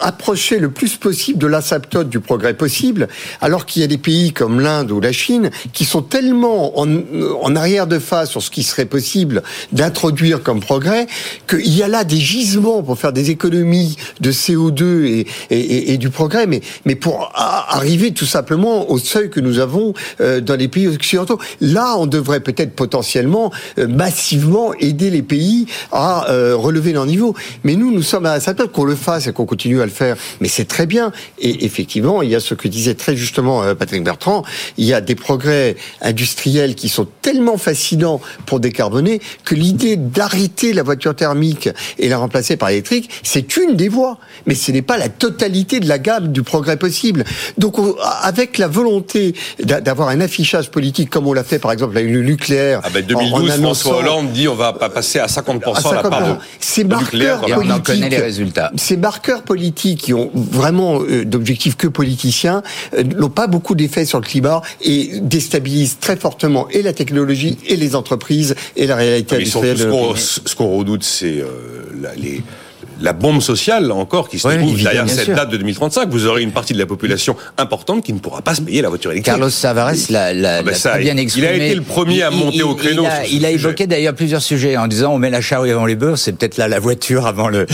approcher 0.00 0.58
le 0.58 0.70
plus 0.70 0.96
possible 0.96 1.38
de 1.38 1.46
l'asymptote 1.46 2.08
du 2.08 2.20
progrès 2.20 2.54
possible, 2.54 3.08
alors 3.40 3.66
qu'il 3.66 3.82
y 3.82 3.84
a 3.84 3.88
des 3.88 3.98
pays 3.98 4.32
comme 4.32 4.60
l'Inde 4.60 4.90
ou 4.90 5.00
la 5.00 5.12
Chine 5.12 5.50
qui 5.72 5.84
sont 5.84 6.02
tellement 6.02 6.78
en, 6.78 7.56
arrière 7.56 7.86
de 7.86 7.98
phase 7.98 8.30
sur 8.30 8.42
ce 8.42 8.50
qui 8.50 8.62
serait 8.62 8.84
possible 8.84 9.42
d'introduire 9.72 10.42
comme 10.42 10.60
progrès 10.60 11.06
qu'il 11.48 11.74
y 11.74 11.82
a 11.82 11.88
là 11.88 12.04
des 12.04 12.16
gisements 12.16 12.82
pour 12.82 12.98
faire 12.98 13.12
des 13.12 13.30
économies 13.30 13.96
de 14.20 14.32
CO2 14.32 15.24
et, 15.50 15.92
et, 15.92 15.98
du 15.98 16.10
progrès, 16.10 16.46
mais, 16.46 16.60
mais 16.84 16.94
pour 16.94 17.32
arriver 17.34 18.12
tout 18.12 18.26
simplement 18.26 18.90
au 18.90 18.98
seuil 18.98 19.30
que 19.30 19.40
nous 19.40 19.58
avons 19.58 19.94
euh, 20.20 20.40
dans 20.40 20.56
les 20.56 20.68
pays 20.68 20.88
occidentaux. 20.88 21.38
Là, 21.60 21.96
on 21.96 22.06
devrait 22.06 22.40
peut-être 22.40 22.74
potentiellement 22.74 23.52
euh, 23.78 23.88
massivement 23.88 24.72
aider 24.74 25.10
les 25.10 25.22
pays 25.22 25.66
à 25.92 26.30
euh, 26.30 26.54
relever 26.56 26.92
leur 26.92 27.06
niveau. 27.06 27.34
Mais 27.64 27.76
nous, 27.76 27.92
nous 27.92 28.02
sommes 28.02 28.26
à 28.26 28.34
l'asymptote 28.34 28.72
qu'on 28.72 28.84
le 28.84 28.94
fasse 28.94 29.26
et 29.26 29.32
qu'on 29.32 29.46
continue 29.46 29.69
à 29.78 29.84
le 29.84 29.90
faire, 29.90 30.16
mais 30.40 30.48
c'est 30.48 30.66
très 30.66 30.86
bien. 30.86 31.12
Et 31.38 31.64
effectivement, 31.64 32.22
il 32.22 32.30
y 32.30 32.34
a 32.34 32.40
ce 32.40 32.54
que 32.54 32.68
disait 32.68 32.94
très 32.94 33.16
justement 33.16 33.62
euh, 33.62 33.74
Patrick 33.74 34.02
Bertrand, 34.02 34.44
il 34.76 34.84
y 34.84 34.94
a 34.94 35.00
des 35.00 35.14
progrès 35.14 35.76
industriels 36.00 36.74
qui 36.74 36.88
sont 36.88 37.06
tellement 37.22 37.58
fascinants 37.58 38.20
pour 38.46 38.60
décarboner 38.60 39.20
que 39.44 39.54
l'idée 39.54 39.96
d'arrêter 39.96 40.72
la 40.72 40.82
voiture 40.82 41.14
thermique 41.14 41.68
et 41.98 42.08
la 42.08 42.18
remplacer 42.18 42.56
par 42.56 42.68
l'électrique, 42.70 43.10
c'est 43.22 43.56
une 43.56 43.76
des 43.76 43.88
voies, 43.88 44.18
mais 44.46 44.54
ce 44.54 44.72
n'est 44.72 44.82
pas 44.82 44.98
la 44.98 45.08
totalité 45.08 45.80
de 45.80 45.88
la 45.88 45.98
gamme 45.98 46.32
du 46.32 46.42
progrès 46.42 46.76
possible. 46.76 47.24
Donc, 47.58 47.76
avec 48.22 48.58
la 48.58 48.68
volonté 48.68 49.34
d'avoir 49.60 50.08
un 50.08 50.20
affichage 50.20 50.70
politique 50.70 51.10
comme 51.10 51.26
on 51.26 51.32
l'a 51.32 51.44
fait 51.44 51.58
par 51.58 51.72
exemple 51.72 51.96
avec 51.96 52.10
le 52.10 52.22
nucléaire. 52.22 52.80
Ah 52.84 52.88
ben 52.92 53.04
2012, 53.04 53.50
François 53.60 53.98
Hollande 53.98 54.32
dit 54.32 54.48
on 54.48 54.54
va 54.54 54.72
pas 54.72 54.88
passer 54.88 55.18
à 55.18 55.26
50%, 55.26 55.90
à 55.90 55.94
la 55.94 56.02
part 56.02 56.28
de, 56.28 56.34
ces 56.58 56.84
marqueurs 56.84 57.48
et 57.48 57.54
on 57.54 57.70
en 57.70 57.80
connaît 57.80 58.08
les 58.08 58.18
résultats. 58.18 58.70
Ces 58.76 58.96
marqueurs 58.96 59.42
politiques 59.60 60.00
qui 60.00 60.14
ont 60.14 60.30
vraiment 60.34 61.02
euh, 61.02 61.26
d'objectifs 61.26 61.76
que 61.76 61.86
politiciens 61.86 62.62
euh, 62.94 63.02
n'ont 63.02 63.28
pas 63.28 63.46
beaucoup 63.46 63.74
d'effet 63.74 64.06
sur 64.06 64.18
le 64.18 64.24
climat 64.24 64.62
et 64.80 65.20
déstabilisent 65.20 65.98
très 66.00 66.16
fortement 66.16 66.66
et 66.70 66.80
la 66.80 66.94
technologie 66.94 67.58
et 67.66 67.76
les 67.76 67.94
entreprises 67.94 68.54
et 68.76 68.86
la 68.86 68.96
réalité 68.96 69.34
ah, 69.34 69.38
industrielle. 69.38 69.76
Ce 69.76 70.54
qu'on 70.54 70.78
redoute, 70.78 71.04
c'est 71.04 71.40
euh, 71.40 71.44
les 72.16 72.42
la 73.00 73.12
bombe 73.12 73.40
sociale, 73.40 73.92
encore, 73.92 74.28
qui 74.28 74.38
se 74.38 74.48
trouve 74.48 74.82
derrière 74.82 75.08
cette 75.08 75.30
date 75.30 75.50
de 75.50 75.56
2035. 75.56 76.08
Vous 76.08 76.26
aurez 76.26 76.42
une 76.42 76.52
partie 76.52 76.72
de 76.72 76.78
la 76.78 76.86
population 76.86 77.36
importante 77.58 78.04
qui 78.04 78.12
ne 78.12 78.18
pourra 78.18 78.42
pas 78.42 78.54
se 78.54 78.60
payer 78.62 78.82
la 78.82 78.88
voiture 78.88 79.12
électrique. 79.12 79.34
Carlos 79.34 79.50
Tavares 79.50 79.92
l'a, 80.10 80.58
ah 80.58 80.62
ben 80.62 81.00
bien 81.00 81.16
exprimé. 81.16 81.48
Il 81.56 81.62
a 81.62 81.66
été 81.66 81.74
le 81.74 81.82
premier 81.82 82.22
à 82.22 82.30
monter 82.30 82.62
au 82.62 82.74
créneau. 82.74 83.04
Il 83.30 83.44
a, 83.44 83.50
évoqué 83.50 83.86
d'ailleurs 83.86 84.14
plusieurs 84.14 84.42
sujets 84.42 84.76
en 84.76 84.86
disant 84.86 85.12
on 85.12 85.18
met 85.18 85.30
la 85.30 85.40
charrue 85.40 85.70
avant 85.70 85.86
les 85.86 85.96
bœufs, 85.96 86.16
c'est 86.16 86.32
peut-être 86.32 86.56
là 86.56 86.68
la 86.68 86.78
voiture 86.78 87.26
avant 87.26 87.48
le, 87.48 87.66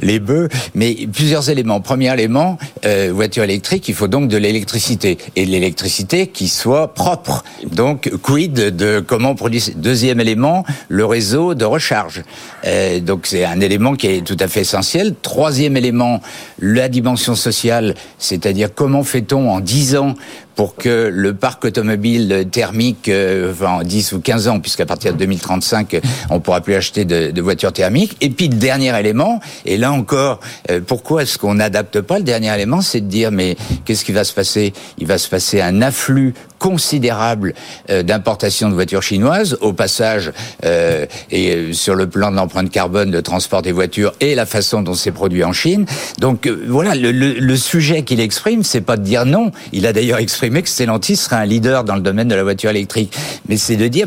les 0.00 0.18
bœufs, 0.18 0.48
mais 0.74 0.96
plusieurs 1.12 1.50
éléments. 1.50 1.80
Premier 1.80 2.12
élément, 2.12 2.58
euh, 2.84 3.10
voiture 3.12 3.44
électrique, 3.44 3.88
il 3.88 3.94
faut 3.94 4.08
donc 4.08 4.28
de 4.28 4.36
l'électricité 4.36 5.18
et 5.36 5.46
de 5.46 5.50
l'électricité 5.50 6.26
qui 6.26 6.48
soit 6.48 6.94
propre. 6.94 7.44
Donc 7.70 8.10
quid 8.22 8.52
de 8.52 9.00
comment 9.00 9.30
on 9.30 9.34
produit. 9.34 9.72
Deuxième 9.76 10.20
élément, 10.20 10.64
le 10.88 11.04
réseau 11.04 11.54
de 11.54 11.64
recharge. 11.64 12.22
Euh, 12.64 13.00
donc 13.00 13.26
c'est 13.26 13.44
un 13.44 13.60
élément 13.60 13.94
qui 13.94 14.06
est 14.08 14.24
tout 14.24 14.37
tout 14.38 14.44
à 14.44 14.48
fait 14.48 14.60
essentiel. 14.60 15.14
Troisième 15.20 15.76
élément, 15.76 16.22
la 16.60 16.88
dimension 16.88 17.34
sociale, 17.34 17.94
c'est-à-dire 18.18 18.72
comment 18.72 19.02
fait-on 19.02 19.50
en 19.50 19.60
dix 19.60 19.96
ans 19.96 20.14
pour 20.58 20.74
que 20.74 21.08
le 21.14 21.34
parc 21.34 21.64
automobile 21.66 22.48
thermique, 22.50 23.08
euh, 23.08 23.52
enfin 23.52 23.74
en 23.74 23.82
10 23.84 24.10
ou 24.14 24.18
15 24.18 24.48
ans, 24.48 24.58
puisqu'à 24.58 24.86
partir 24.86 25.12
de 25.12 25.18
2035, 25.18 26.00
on 26.30 26.40
pourra 26.40 26.62
plus 26.62 26.74
acheter 26.74 27.04
de, 27.04 27.30
de, 27.30 27.40
voitures 27.40 27.72
thermiques. 27.72 28.16
Et 28.20 28.28
puis 28.28 28.48
le 28.48 28.56
dernier 28.56 28.98
élément, 28.98 29.38
et 29.64 29.76
là 29.76 29.92
encore, 29.92 30.40
euh, 30.68 30.80
pourquoi 30.84 31.22
est-ce 31.22 31.38
qu'on 31.38 31.54
n'adapte 31.54 32.00
pas 32.00 32.18
Le 32.18 32.24
dernier 32.24 32.52
élément, 32.52 32.80
c'est 32.80 33.00
de 33.00 33.06
dire, 33.06 33.30
mais 33.30 33.56
qu'est-ce 33.84 34.04
qui 34.04 34.10
va 34.10 34.24
se 34.24 34.32
passer? 34.32 34.72
Il 34.98 35.06
va 35.06 35.16
se 35.18 35.28
passer 35.28 35.60
un 35.60 35.80
afflux 35.80 36.34
considérable 36.58 37.54
euh, 37.88 38.02
d'importation 38.02 38.68
de 38.68 38.74
voitures 38.74 39.04
chinoises, 39.04 39.56
au 39.60 39.72
passage, 39.72 40.32
euh, 40.64 41.06
et 41.30 41.72
sur 41.72 41.94
le 41.94 42.08
plan 42.08 42.32
de 42.32 42.36
l'empreinte 42.36 42.70
carbone 42.70 43.12
de 43.12 43.20
transport 43.20 43.62
des 43.62 43.70
voitures 43.70 44.12
et 44.18 44.34
la 44.34 44.44
façon 44.44 44.82
dont 44.82 44.94
c'est 44.94 45.12
produit 45.12 45.44
en 45.44 45.52
Chine. 45.52 45.86
Donc 46.18 46.48
voilà, 46.48 46.96
le, 46.96 47.12
le, 47.12 47.34
le 47.34 47.56
sujet 47.56 48.02
qu'il 48.02 48.18
exprime, 48.18 48.64
c'est 48.64 48.80
pas 48.80 48.96
de 48.96 49.04
dire 49.04 49.24
non. 49.24 49.52
Il 49.70 49.86
a 49.86 49.92
d'ailleurs 49.92 50.18
exprimé 50.18 50.47
que 50.50 50.68
Stellantis 50.68 51.16
serait 51.16 51.36
un 51.36 51.46
leader 51.46 51.84
dans 51.84 51.94
le 51.94 52.00
domaine 52.00 52.28
de 52.28 52.34
la 52.34 52.42
voiture 52.42 52.70
électrique. 52.70 53.16
Mais 53.48 53.56
c'est 53.56 53.76
de 53.76 53.88
dire, 53.88 54.06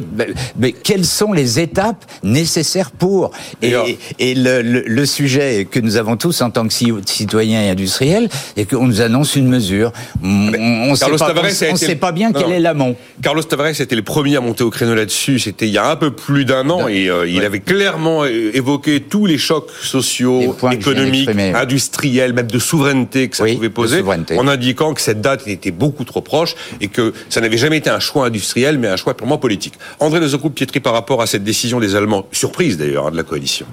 mais 0.58 0.72
quelles 0.72 1.06
sont 1.06 1.34
les 1.34 1.60
étapes 1.60 2.06
nécessaires 2.24 2.92
pour 2.92 3.32
Et, 3.62 3.76
et 4.20 4.36
le, 4.36 4.62
le, 4.62 5.06
sujet 5.06 5.68
que 5.70 5.80
nous 5.80 5.98
avons 5.98 6.18
tous 6.18 6.42
en 6.42 6.52
tant 6.52 6.68
que 6.68 6.74
citoyens 7.06 7.62
et 7.62 7.70
industriels, 7.70 8.30
et 8.58 8.66
qu'on 8.66 8.88
nous 8.88 9.02
annonce 9.02 9.36
une 9.36 9.48
mesure. 9.48 9.92
On 10.24 10.28
ne 10.28 10.96
sait, 10.96 11.06
pas, 11.18 11.76
sait 11.76 11.96
pas 11.96 12.12
bien 12.12 12.32
quel 12.32 12.52
est 12.52 12.60
l'amont. 12.60 12.96
Carlos 13.22 13.44
Tavares 13.44 13.80
était 13.80 13.96
le 13.96 14.02
premier 14.02 14.38
à 14.38 14.42
monter 14.42 14.64
au 14.64 14.70
créneau 14.70 14.96
là-dessus. 14.96 15.40
C'était 15.40 15.68
il 15.68 15.74
y 15.74 15.78
a 15.78 15.90
un 15.90 15.96
peu 15.96 16.12
plus 16.12 16.46
d'un 16.46 16.70
an, 16.70 16.88
et 16.88 17.10
euh, 17.10 17.28
il 17.28 17.44
avait 17.44 17.60
clairement 17.60 18.26
évoqué 18.26 19.02
tous 19.02 19.26
les 19.26 19.38
chocs 19.38 19.70
sociaux, 19.82 20.56
économiques, 20.72 21.30
industriels, 21.56 22.34
même 22.34 22.48
de 22.48 22.60
souveraineté 22.60 23.30
que 23.30 23.38
ça 23.38 23.46
pouvait 23.46 23.70
poser, 23.70 24.04
en 24.38 24.48
indiquant 24.48 24.94
que 24.94 25.02
cette 25.02 25.22
date 25.22 25.48
était 25.48 25.72
beaucoup 25.72 26.04
trop 26.04 26.22
proche 26.22 26.31
et 26.80 26.88
que 26.88 27.14
ça 27.30 27.42
n'avait 27.42 27.58
jamais 27.58 27.78
été 27.78 27.90
un 27.90 28.00
choix 28.00 28.26
industriel, 28.26 28.78
mais 28.78 28.88
un 28.88 28.98
choix 28.98 29.16
purement 29.16 29.38
politique. 29.38 29.74
André 30.00 30.20
de 30.20 30.50
Pietri 30.50 30.80
par 30.80 30.94
rapport 30.94 31.22
à 31.22 31.28
cette 31.28 31.44
décision 31.44 31.80
des 31.80 31.96
Allemands, 31.96 32.26
surprise 32.32 32.78
d'ailleurs 32.78 33.08
hein, 33.08 33.12
de 33.12 33.18
la 33.18 33.24
coalition. 33.24 33.66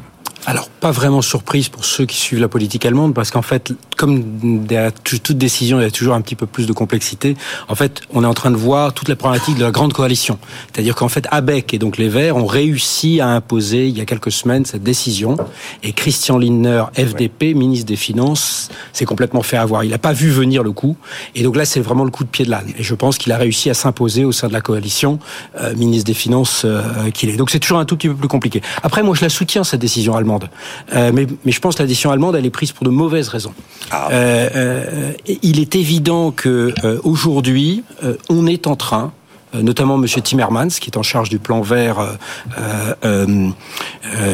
Alors, 0.46 0.68
pas 0.68 0.92
vraiment 0.92 1.20
surprise 1.20 1.68
pour 1.68 1.84
ceux 1.84 2.06
qui 2.06 2.16
suivent 2.16 2.40
la 2.40 2.48
politique 2.48 2.86
allemande, 2.86 3.12
parce 3.12 3.30
qu'en 3.30 3.42
fait, 3.42 3.72
comme 3.98 4.64
derrière 4.64 4.92
toute 4.92 5.32
décision, 5.32 5.80
il 5.80 5.82
y 5.82 5.86
a 5.86 5.90
toujours 5.90 6.14
un 6.14 6.20
petit 6.20 6.36
peu 6.36 6.46
plus 6.46 6.66
de 6.66 6.72
complexité. 6.72 7.36
En 7.68 7.74
fait, 7.74 8.00
on 8.14 8.22
est 8.22 8.26
en 8.26 8.32
train 8.32 8.52
de 8.52 8.56
voir 8.56 8.94
toute 8.94 9.08
la 9.08 9.16
problématique 9.16 9.56
de 9.56 9.64
la 9.64 9.72
grande 9.72 9.92
coalition. 9.92 10.38
C'est-à-dire 10.72 10.94
qu'en 10.94 11.08
fait, 11.08 11.26
Abeck 11.32 11.74
et 11.74 11.78
donc 11.78 11.98
les 11.98 12.08
Verts 12.08 12.36
ont 12.36 12.46
réussi 12.46 13.20
à 13.20 13.28
imposer, 13.28 13.88
il 13.88 13.98
y 13.98 14.00
a 14.00 14.04
quelques 14.04 14.30
semaines, 14.30 14.64
cette 14.64 14.84
décision. 14.84 15.36
Et 15.82 15.92
Christian 15.92 16.38
Lindner, 16.38 16.84
FDP, 16.94 17.54
ministre 17.54 17.86
des 17.86 17.96
Finances, 17.96 18.68
s'est 18.92 19.04
complètement 19.04 19.42
fait 19.42 19.56
avoir. 19.56 19.82
Il 19.82 19.90
n'a 19.90 19.98
pas 19.98 20.12
vu 20.12 20.30
venir 20.30 20.62
le 20.62 20.70
coup. 20.70 20.96
Et 21.34 21.42
donc 21.42 21.56
là, 21.56 21.64
c'est 21.64 21.80
vraiment 21.80 22.04
le 22.04 22.10
coup 22.10 22.22
de 22.22 22.28
pied 22.28 22.44
de 22.44 22.50
l'âne. 22.50 22.72
Et 22.78 22.84
je 22.84 22.94
pense 22.94 23.18
qu'il 23.18 23.32
a 23.32 23.36
réussi 23.36 23.68
à 23.68 23.74
s'imposer 23.74 24.24
au 24.24 24.30
sein 24.30 24.46
de 24.46 24.52
la 24.52 24.60
coalition, 24.60 25.18
euh, 25.60 25.74
ministre 25.74 26.06
des 26.06 26.14
Finances 26.14 26.62
euh, 26.64 27.10
qu'il 27.10 27.30
est. 27.30 27.36
Donc 27.36 27.50
c'est 27.50 27.58
toujours 27.58 27.80
un 27.80 27.84
tout 27.84 27.96
petit 27.96 28.08
peu 28.08 28.14
plus 28.14 28.28
compliqué. 28.28 28.62
Après, 28.84 29.02
moi, 29.02 29.16
je 29.16 29.22
la 29.22 29.28
soutiens, 29.28 29.64
cette 29.64 29.80
décision 29.80 30.14
allemande. 30.14 30.48
Euh, 30.94 31.10
mais, 31.12 31.26
je 31.46 31.58
pense 31.58 31.74
que 31.74 31.82
la 31.82 31.88
décision 31.88 32.12
allemande, 32.12 32.36
elle 32.36 32.46
est 32.46 32.50
prise 32.50 32.70
pour 32.70 32.84
de 32.84 32.90
mauvaises 32.90 33.28
raisons. 33.28 33.54
Ah. 33.90 34.08
Euh, 34.12 34.48
euh, 34.54 35.12
il 35.42 35.60
est 35.60 35.74
évident 35.76 36.30
que 36.30 36.74
aujourd'hui, 37.04 37.84
on 38.28 38.46
est 38.46 38.66
en 38.66 38.76
train 38.76 39.12
notamment 39.54 39.94
M. 39.94 40.04
Timmermans, 40.06 40.68
qui 40.68 40.90
est 40.90 40.98
en 40.98 41.02
charge 41.02 41.30
du 41.30 41.38
plan 41.38 41.62
vert 41.62 42.18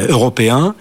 européen, 0.09 0.75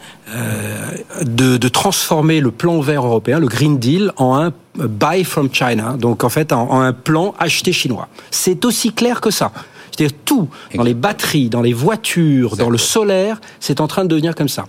de, 1.22 1.68
transformer 1.68 2.40
le 2.40 2.50
plan 2.50 2.80
vert 2.80 3.06
européen, 3.06 3.38
le 3.38 3.46
Green 3.46 3.78
Deal, 3.78 4.12
en 4.16 4.36
un 4.36 4.52
buy 4.76 5.22
from 5.22 5.48
China, 5.52 5.94
donc 5.96 6.24
en 6.24 6.28
fait 6.28 6.52
en 6.52 6.80
un 6.80 6.92
plan 6.92 7.32
acheté 7.38 7.72
chinois. 7.72 8.08
C'est 8.32 8.64
aussi 8.64 8.92
clair 8.92 9.20
que 9.20 9.30
ça. 9.30 9.52
C'est-à-dire 9.94 10.16
tout, 10.24 10.48
dans 10.74 10.82
les 10.82 10.94
batteries, 10.94 11.48
dans 11.48 11.62
les 11.62 11.72
voitures, 11.72 12.56
dans 12.56 12.70
le 12.70 12.78
solaire, 12.78 13.40
c'est 13.60 13.80
en 13.80 13.86
train 13.86 14.02
de 14.02 14.08
devenir 14.08 14.34
comme 14.34 14.48
ça. 14.48 14.66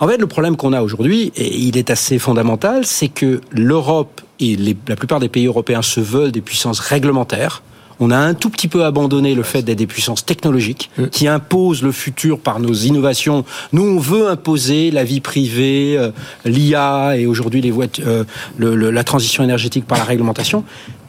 En 0.00 0.08
fait, 0.08 0.18
le 0.18 0.26
problème 0.26 0.56
qu'on 0.56 0.74
a 0.74 0.82
aujourd'hui, 0.82 1.32
et 1.34 1.56
il 1.56 1.78
est 1.78 1.90
assez 1.90 2.18
fondamental, 2.18 2.84
c'est 2.84 3.08
que 3.08 3.40
l'Europe 3.52 4.20
et 4.38 4.56
la 4.86 4.96
plupart 4.96 5.18
des 5.18 5.30
pays 5.30 5.46
européens 5.46 5.80
se 5.80 6.00
veulent 6.00 6.32
des 6.32 6.42
puissances 6.42 6.80
réglementaires. 6.80 7.62
On 8.00 8.10
a 8.10 8.18
un 8.18 8.34
tout 8.34 8.50
petit 8.50 8.68
peu 8.68 8.84
abandonné 8.84 9.34
le 9.34 9.42
fait 9.42 9.62
d'être 9.62 9.78
des 9.78 9.86
puissances 9.86 10.26
technologiques 10.26 10.90
qui 11.10 11.26
imposent 11.26 11.82
le 11.82 11.92
futur 11.92 12.38
par 12.38 12.60
nos 12.60 12.74
innovations. 12.74 13.46
Nous, 13.72 13.82
on 13.82 13.98
veut 13.98 14.28
imposer 14.28 14.90
la 14.90 15.04
vie 15.04 15.22
privée, 15.22 15.96
euh, 15.96 16.10
l'IA 16.44 17.16
et 17.16 17.24
aujourd'hui 17.24 17.62
les 17.62 17.70
voitures, 17.70 18.04
euh, 18.06 18.24
la 18.58 19.04
transition 19.04 19.42
énergétique 19.42 19.86
par 19.86 19.96
la 19.96 20.04
réglementation. 20.04 20.64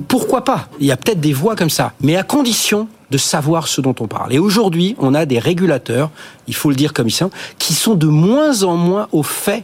Pourquoi 0.07 0.45
pas? 0.45 0.69
Il 0.79 0.85
y 0.85 0.93
a 0.93 0.95
peut-être 0.95 1.19
des 1.19 1.33
voies 1.33 1.57
comme 1.57 1.69
ça, 1.69 1.91
mais 1.99 2.15
à 2.15 2.23
condition 2.23 2.87
de 3.11 3.17
savoir 3.17 3.67
ce 3.67 3.81
dont 3.81 3.95
on 3.99 4.07
parle. 4.07 4.33
Et 4.33 4.39
aujourd'hui, 4.39 4.95
on 4.99 5.13
a 5.13 5.25
des 5.25 5.39
régulateurs, 5.39 6.09
il 6.47 6.55
faut 6.55 6.69
le 6.69 6.75
dire 6.75 6.93
comme 6.93 7.09
ça, 7.09 7.29
qui 7.57 7.73
sont 7.73 7.95
de 7.95 8.07
moins 8.07 8.63
en 8.63 8.75
moins 8.75 9.07
au 9.11 9.23
fait 9.23 9.63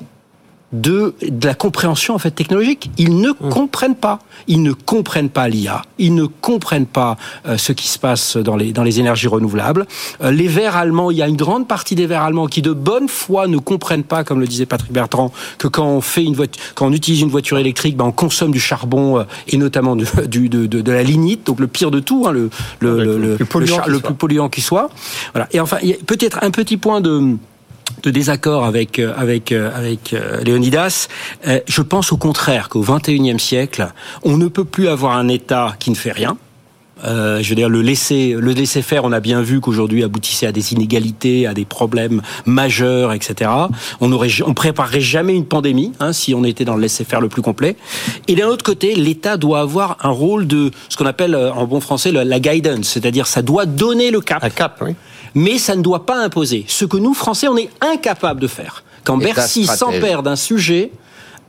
de, 0.74 1.14
de 1.22 1.48
la 1.48 1.54
compréhension 1.54 2.16
en 2.16 2.20
fait 2.20 2.32
technologique. 2.32 2.90
Ils 2.98 3.18
ne 3.20 3.30
mmh. 3.30 3.50
comprennent 3.50 3.96
pas. 3.96 4.20
Ils 4.48 4.62
ne 4.62 4.74
comprennent 4.74 5.30
pas 5.30 5.48
l'IA. 5.48 5.84
Ils 6.00 6.14
ne 6.16 6.26
comprennent 6.26 6.88
pas 6.88 7.16
euh, 7.48 7.58
ce 7.58 7.72
qui 7.72 7.88
se 7.88 8.00
passe 8.00 8.38
dans 8.38 8.56
les 8.56 8.74
dans 8.74 8.84
les 8.84 9.00
énergies 9.00 9.28
renouvelables. 9.28 9.86
Euh, 10.22 10.32
les 10.32 10.48
Verts 10.48 10.76
allemands, 10.76 11.12
il 11.12 11.18
y 11.18 11.22
a 11.22 11.28
une 11.28 11.38
grande 11.38 11.68
partie 11.68 11.96
des 11.96 12.08
Verts 12.08 12.24
allemands 12.24 12.48
qui 12.48 12.62
de 12.62 12.74
bonne 12.74 13.08
foi 13.08 13.48
ne 13.48 13.58
comprennent 13.58 14.04
pas, 14.04 14.24
comme 14.24 14.40
le 14.40 14.48
disait 14.48 14.66
Patrick 14.66 14.92
Bertrand, 14.92 15.32
que 15.60 15.68
quand 15.68 15.86
on 15.86 16.02
fait 16.02 16.24
une 16.24 16.34
voiture, 16.34 16.62
quand 16.76 16.88
on 16.88 16.94
utilise 16.94 17.22
une 17.22 17.30
voiture 17.30 17.60
électrique, 17.60 17.96
ben 17.96 18.06
on 18.06 18.12
consomme 18.12 18.52
du 18.52 18.60
charbon 18.60 19.20
euh, 19.20 19.24
et 19.48 19.58
notamment 19.58 19.96
du, 19.96 20.06
du 20.28 20.50
de, 20.50 20.66
de, 20.66 20.82
de, 20.82 20.92
la 20.92 21.04
lignite, 21.04 21.46
donc 21.46 21.60
le 21.60 21.68
pire 21.68 21.92
de 21.92 22.00
tout, 22.00 22.26
hein, 22.28 22.32
le 22.32 22.50
le, 22.80 23.04
le, 23.04 23.18
le, 23.18 23.36
plus 23.36 23.46
polluant, 23.46 23.82
le, 23.86 24.00
plus 24.00 24.14
polluant 24.16 24.50
qui 24.50 24.62
soit. 24.62 24.90
Voilà. 25.34 25.48
Et 25.52 25.60
enfin, 25.60 25.78
peut-être 26.08 26.40
un 26.42 26.52
petit 26.52 26.78
point 26.78 27.00
de 27.00 27.38
de 28.04 28.12
désaccord 28.12 28.66
avec 28.66 29.00
euh, 29.00 29.14
avec 29.16 29.52
euh, 29.52 29.72
avec 29.76 30.14
euh, 30.14 30.42
Léonidas. 30.42 31.08
Je 31.68 31.82
pense 31.82 32.12
au 32.12 32.18
contraire 32.18 32.70
qu'au 32.70 32.82
XXIe 32.82 33.40
siècle, 33.40 33.92
on 34.24 34.38
ne 34.38 34.48
peut 34.48 34.66
plus 34.66 34.88
avoir 34.88 35.18
un 35.18 35.28
État 35.28 35.76
qui 35.80 35.90
ne 35.90 35.96
fait 35.96 36.12
rien. 36.12 36.38
Euh, 37.04 37.42
je 37.42 37.50
veux 37.50 37.56
dire, 37.56 37.70
le 37.70 37.82
laisser, 37.82 38.36
le 38.38 38.52
laisser 38.52 38.82
faire, 38.82 39.04
on 39.04 39.12
a 39.12 39.20
bien 39.20 39.42
vu 39.42 39.60
qu'aujourd'hui 39.60 40.04
aboutissait 40.04 40.48
à 40.48 40.52
des 40.52 40.74
inégalités, 40.74 41.48
à 41.48 41.54
des 41.54 41.66
problèmes 41.66 42.22
majeurs, 42.46 43.14
etc. 43.14 43.52
On 44.02 44.12
aurait, 44.12 44.30
on 44.46 44.54
préparerait 44.54 45.02
jamais 45.02 45.36
une 45.36 45.46
pandémie 45.46 45.92
hein, 46.00 46.14
si 46.14 46.34
on 46.34 46.44
était 46.44 46.66
dans 46.66 46.76
le 46.76 46.82
laisser 46.82 47.04
faire 47.04 47.22
le 47.22 47.30
plus 47.30 47.42
complet. 47.42 47.76
Et 48.28 48.36
d'un 48.36 48.48
autre 48.48 48.64
côté, 48.64 48.96
l'État 48.96 49.38
doit 49.38 49.60
avoir 49.60 49.98
un 50.02 50.10
rôle 50.10 50.48
de 50.48 50.72
ce 50.90 50.98
qu'on 50.98 51.06
appelle 51.06 51.36
en 51.36 51.66
bon 51.66 51.80
français 51.80 52.12
la 52.12 52.40
guidance, 52.40 52.88
c'est-à-dire 52.88 53.28
ça 53.28 53.42
doit 53.42 53.66
donner 53.66 54.12
le 54.12 54.22
cap. 54.22 54.44
Un 54.44 54.50
cap, 54.50 54.82
oui 54.86 54.96
mais 55.36 55.58
ça 55.58 55.76
ne 55.76 55.82
doit 55.82 56.06
pas 56.06 56.24
imposer. 56.24 56.66
Ce 56.68 56.86
que 56.86 56.98
nous, 56.98 57.14
Français, 57.14 57.48
on 57.48 57.58
est 57.58 57.70
incapables 57.82 58.40
de 58.40 58.48
faire. 58.48 58.84
Quand 59.04 59.18
Bercy 59.18 59.66
s'empère 59.66 60.24
d'un 60.24 60.36
sujet, 60.36 60.92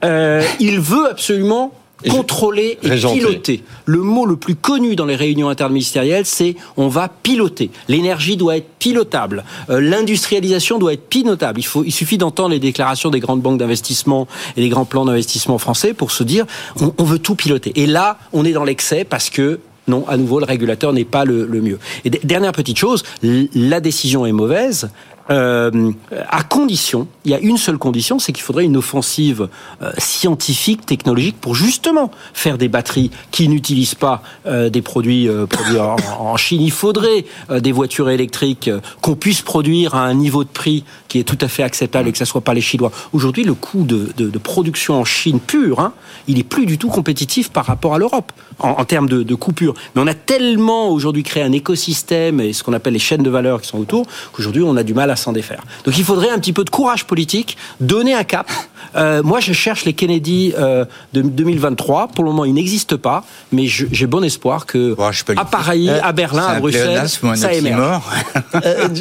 euh, 0.05 0.43
il 0.61 0.81
veut 0.81 1.09
absolument 1.11 1.73
contrôler 2.11 2.79
et 2.83 2.91
piloter. 2.91 3.63
Le 3.87 3.99
mot 3.99 4.27
le 4.27 4.37
plus 4.37 4.55
connu 4.55 4.97
dans 4.97 5.07
les 5.07 5.17
réunions 5.17 5.49
interministérielles, 5.49 6.27
c'est 6.27 6.57
on 6.77 6.89
va 6.89 7.09
piloter. 7.09 7.71
L'énergie 7.89 8.37
doit 8.37 8.57
être 8.57 8.69
pilotable. 8.79 9.45
Euh, 9.71 9.81
L'industrialisation 9.81 10.79
doit 10.79 10.93
être 10.93 11.09
pilotable. 11.09 11.61
Il, 11.61 11.67
faut, 11.67 11.85
il 11.85 11.93
suffit 11.93 12.19
d'entendre 12.19 12.51
les 12.51 12.61
déclarations 12.61 13.11
des 13.11 13.21
grandes 13.21 13.43
banques 13.43 13.59
d'investissement 13.59 14.27
et 14.57 14.61
des 14.61 14.69
grands 14.69 14.85
plans 14.85 15.05
d'investissement 15.05 15.59
français 15.59 15.95
pour 15.95 16.11
se 16.11 16.25
dire 16.25 16.47
on, 16.81 16.93
on 16.99 17.05
veut 17.05 17.19
tout 17.19 17.35
piloter. 17.35 17.73
Et 17.77 17.87
là, 17.87 18.19
on 18.33 18.45
est 18.45 18.53
dans 18.53 18.65
l'excès 18.65 19.05
parce 19.05 19.31
que 19.31 19.61
non, 19.87 20.07
à 20.09 20.17
nouveau, 20.17 20.39
le 20.39 20.47
régulateur 20.47 20.93
n'est 20.95 21.05
pas 21.05 21.25
le, 21.27 21.47
le 21.47 21.61
mieux. 21.61 21.79
Et 22.07 22.11
dernière 22.11 22.53
petite 22.53 22.79
chose, 22.79 23.03
la 23.23 23.81
décision 23.81 24.25
est 24.25 24.33
mauvaise. 24.33 24.89
Euh, 25.31 25.91
à 26.29 26.43
condition, 26.43 27.09
il 27.25 27.31
y 27.31 27.35
a 27.35 27.39
une 27.39 27.57
seule 27.57 27.79
condition, 27.79 28.19
c'est 28.19 28.33
qu'il 28.33 28.43
faudrait 28.43 28.65
une 28.65 28.77
offensive 28.77 29.49
euh, 29.83 29.91
scientifique, 29.97 30.85
technologique, 30.85 31.37
pour 31.41 31.55
justement 31.55 32.11
faire 32.35 32.59
des 32.59 32.69
batteries 32.69 33.11
qui 33.31 33.49
n'utilisent 33.49 33.95
pas 33.95 34.23
euh, 34.47 34.69
des 34.69 34.83
produits 34.83 35.29
euh, 35.29 35.47
produits 35.47 35.79
en, 35.79 36.37
Chine. 36.37 36.61
Il 36.63 36.73
faudrait 36.73 37.25
des 37.51 37.71
voitures 37.71 38.11
électriques 38.11 38.69
qu'on 39.01 39.15
puisse 39.15 39.41
produire 39.41 39.95
à 39.95 40.05
un 40.05 40.15
niveau 40.15 40.43
de 40.43 40.49
prix 40.49 40.85
qui 41.09 41.21
est 41.21 41.25
tout 41.25 41.39
à 41.41 41.49
fait 41.49 41.63
acceptable 41.63 42.09
et 42.09 42.13
que 42.13 42.19
ce 42.19 42.25
soit 42.25 42.41
pas 42.41 42.55
les 42.55 42.61
Chinois. 42.61 42.91
Aujourd'hui, 43.13 43.45
le 43.45 43.55
coût 43.55 43.85
de, 43.85 44.11
de- 44.17 44.39
production 44.39 44.95
en 44.95 45.05
Chine 45.05 45.39
pure, 45.39 45.79
hein, 45.79 45.93
il 46.27 46.41
est 46.41 46.45
plus 46.45 46.67
du 46.67 46.77
tout 46.77 46.89
compétitif 46.89 47.51
par 47.51 47.67
rapport 47.67 47.95
à 47.95 47.99
l'Europe 47.99 48.33
en, 48.59 48.85
termes 48.85 49.09
de, 49.09 49.23
de 49.23 49.35
coût 49.37 49.53
pur. 49.53 49.75
Mais 49.95 50.03
on 50.03 50.07
a 50.09 50.15
tellement 50.15 50.89
aujourd'hui 50.91 51.23
créé 51.23 51.45
un 51.45 51.53
écosystème 51.53 52.41
et 52.41 52.53
ce 52.53 52.65
qu'on 52.65 52.73
appelle 52.73 52.95
les 52.95 52.99
chaînes 52.99 53.23
de 53.23 53.31
valeur 53.31 53.61
qui 53.61 53.69
sont 53.69 53.79
autour 53.79 54.07
qu'aujourd'hui 54.33 54.63
on 54.63 54.77
a 54.77 54.83
du 54.83 54.93
mal 54.93 55.11
s'en 55.17 55.33
défaire. 55.33 55.63
Donc 55.85 55.97
il 55.99 56.05
faudrait 56.05 56.31
un 56.31 56.39
petit 56.39 56.53
peu 56.53 56.65
de 56.65 56.71
courage 56.71 57.05
politique, 57.05 57.57
donner 57.81 58.15
un 58.15 58.25
cap. 58.25 58.51
Euh, 58.97 59.23
moi, 59.25 59.41
je 59.41 59.53
cherche 59.53 59.85
les 59.85 59.93
Kennedy 59.93 60.53
euh, 60.57 60.85
de 61.15 61.23
2023. 61.23 62.09
Pour 62.09 62.23
le 62.25 62.31
moment, 62.31 62.45
ils 62.45 62.55
n'existent 62.55 62.97
pas, 62.99 63.25
mais 63.51 63.67
j'ai 63.67 64.07
bon 64.07 64.23
espoir 64.23 64.67
que 64.67 64.95
politique. 64.95 65.39
à 65.39 65.45
Paris, 65.45 65.89
Euh, 65.89 66.01
à 66.03 66.13
Berlin, 66.13 66.47
à 66.47 66.61
Bruxelles, 66.61 67.09
ça 67.35 67.53
émerge. 67.53 68.03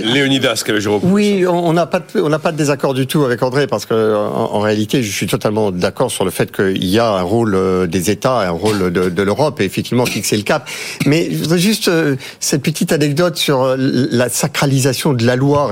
Léonidas, 0.04 0.64
que 0.66 0.80
je 0.80 0.90
reprends. 0.90 1.08
Oui, 1.10 1.46
on 1.48 1.74
n'a 1.74 1.86
pas 1.86 2.00
de, 2.00 2.06
on 2.22 2.30
n'a 2.30 2.40
pas 2.40 2.52
de 2.52 2.58
désaccord 2.58 2.94
du 2.94 3.08
tout 3.08 3.24
avec 3.24 3.42
André 3.44 3.68
parce 3.68 3.86
que 3.86 4.16
en, 4.16 4.56
en 4.56 4.60
réalité, 4.60 5.04
je 5.04 5.12
suis 5.12 5.28
totalement 5.28 5.72
d'accord 5.72 6.12
sur 6.12 6.26
le 6.26 6.32
fait 6.32 6.52
qu'il 6.56 6.86
y 6.86 7.00
a 7.00 7.08
un 7.10 7.22
rôle 7.22 7.88
des 7.88 8.10
États, 8.10 8.40
un 8.40 8.50
rôle 8.52 8.92
de, 8.92 9.10
de 9.10 9.22
l'Europe 9.24 9.62
et 9.62 9.66
effectivement 9.66 10.06
fixer 10.06 10.38
le 10.38 10.44
cap. 10.44 10.68
Mais 11.06 11.30
je 11.32 11.38
voudrais 11.38 11.60
juste 11.60 11.88
euh, 11.88 12.16
cette 12.40 12.62
petite 12.64 12.92
anecdote 12.92 13.38
sur 13.38 13.76
la 13.78 14.30
sacralisation 14.30 15.14
de 15.14 15.26
la 15.26 15.36
loi 15.36 15.66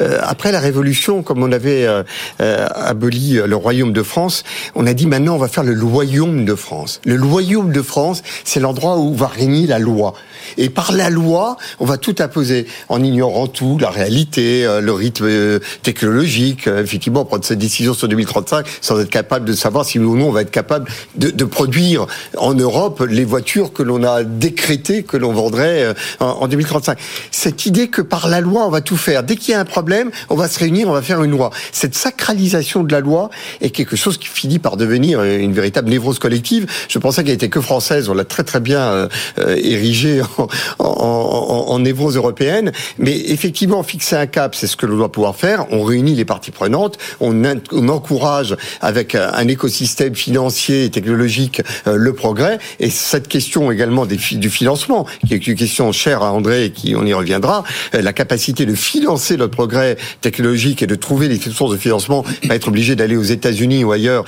Euh, 0.00 0.18
après 0.22 0.52
la 0.52 0.60
Révolution, 0.60 1.22
comme 1.22 1.42
on 1.42 1.52
avait 1.52 1.86
euh, 1.86 2.02
euh, 2.40 2.66
aboli 2.74 3.40
le 3.44 3.56
royaume 3.56 3.92
de 3.92 4.02
France, 4.02 4.44
on 4.74 4.86
a 4.86 4.94
dit 4.94 5.06
maintenant 5.06 5.34
on 5.34 5.38
va 5.38 5.48
faire 5.48 5.64
le 5.64 5.74
loyaume 5.74 6.44
de 6.44 6.54
France. 6.54 7.00
Le 7.04 7.16
loyaume 7.16 7.72
de 7.72 7.82
France, 7.82 8.22
c'est 8.44 8.60
l'endroit 8.60 8.98
où 8.98 9.14
va 9.14 9.26
régner 9.26 9.66
la 9.66 9.78
loi. 9.78 10.14
Et 10.58 10.68
par 10.68 10.92
la 10.92 11.10
loi, 11.10 11.56
on 11.80 11.84
va 11.84 11.98
tout 11.98 12.14
imposer 12.18 12.66
en 12.88 13.02
ignorant 13.02 13.46
tout, 13.46 13.78
la 13.78 13.90
réalité, 13.90 14.64
euh, 14.64 14.80
le 14.80 14.92
rythme 14.92 15.26
euh, 15.26 15.58
technologique. 15.82 16.66
Euh, 16.68 16.82
Effectivement, 16.82 17.24
prendre 17.24 17.44
cette 17.44 17.58
décision 17.58 17.94
sur 17.94 18.08
2035 18.08 18.66
sans 18.80 19.00
être 19.00 19.10
capable 19.10 19.46
de 19.46 19.52
savoir 19.52 19.84
si 19.84 19.98
ou 19.98 20.16
non 20.16 20.28
on 20.28 20.32
va 20.32 20.42
être 20.42 20.50
capable 20.50 20.90
de, 21.14 21.30
de 21.30 21.44
produire 21.44 22.06
en 22.36 22.52
Europe 22.54 23.04
les 23.08 23.24
voitures 23.24 23.72
que 23.72 23.82
l'on 23.82 24.02
a 24.04 24.22
décrétées 24.22 25.02
que 25.02 25.16
l'on 25.16 25.32
vendrait 25.32 25.94
en, 26.20 26.26
en 26.26 26.48
2035. 26.48 26.98
Cette 27.30 27.66
idée 27.66 27.88
que 27.88 28.02
par 28.02 28.28
la 28.28 28.40
loi 28.40 28.66
on 28.66 28.70
va 28.70 28.80
tout 28.80 28.96
faire. 28.96 29.22
Dès 29.22 29.36
qu'il 29.36 29.52
y 29.52 29.54
a 29.54 29.60
un 29.60 29.64
problème, 29.64 30.10
on 30.28 30.34
va 30.34 30.48
se 30.48 30.58
réunir, 30.58 30.88
on 30.88 30.92
va 30.92 31.02
faire 31.02 31.22
une 31.22 31.30
loi. 31.30 31.50
Cette 31.72 31.94
sacralisation 31.94 32.82
de 32.82 32.92
la 32.92 33.00
loi 33.00 33.30
est 33.60 33.70
quelque 33.70 33.96
chose 33.96 34.18
qui 34.18 34.28
finit 34.28 34.58
par 34.58 34.76
devenir 34.76 35.22
une 35.22 35.52
véritable 35.52 35.90
névrose 35.90 36.18
collective. 36.18 36.66
Je 36.88 36.98
pensais 36.98 37.24
qu'elle 37.24 37.34
était 37.34 37.48
que 37.48 37.60
française. 37.60 38.08
On 38.08 38.14
l'a 38.14 38.24
très 38.24 38.44
très 38.44 38.60
bien 38.60 38.80
euh, 38.80 39.56
érigée 39.56 40.22
en, 40.40 40.48
en, 40.78 40.86
en, 40.86 41.74
en 41.74 41.84
européenne. 41.84 42.72
Mais 42.98 43.16
effectivement, 43.30 43.82
fixer 43.82 44.16
un 44.16 44.26
cap, 44.26 44.54
c'est 44.54 44.66
ce 44.66 44.76
que 44.76 44.86
l'on 44.86 44.96
doit 44.96 45.12
pouvoir 45.12 45.36
faire. 45.36 45.66
On 45.70 45.82
réunit 45.82 46.14
les 46.14 46.24
parties 46.24 46.50
prenantes, 46.50 46.98
on, 47.20 47.42
on 47.72 47.88
encourage 47.88 48.56
avec 48.80 49.14
euh, 49.14 49.30
un 49.34 49.48
écosystème 49.48 50.14
financier 50.14 50.84
et 50.84 50.90
technologique 50.90 51.62
euh, 51.86 51.96
le 51.96 52.12
progrès. 52.12 52.58
Et 52.80 52.90
cette 52.90 53.28
question 53.28 53.70
également 53.70 54.06
des, 54.06 54.16
du 54.16 54.50
financement, 54.50 55.06
qui 55.26 55.34
est 55.34 55.46
une 55.46 55.56
question 55.56 55.92
chère 55.92 56.22
à 56.22 56.32
André 56.32 56.66
et 56.66 56.70
qui 56.70 56.94
on 56.96 57.04
y 57.06 57.12
reviendra, 57.14 57.64
euh, 57.94 58.02
la 58.02 58.12
capacité 58.12 58.66
de 58.66 58.74
financer 58.74 59.36
notre 59.36 59.52
progrès 59.54 59.96
technologique 60.20 60.82
et 60.82 60.86
de 60.86 60.94
trouver 60.94 61.28
les 61.28 61.38
sources 61.38 61.72
de 61.72 61.76
financement, 61.76 62.24
pas 62.48 62.54
être 62.54 62.68
obligé 62.68 62.96
d'aller 62.96 63.16
aux 63.16 63.22
États-Unis 63.22 63.84
ou 63.84 63.92
ailleurs 63.92 64.24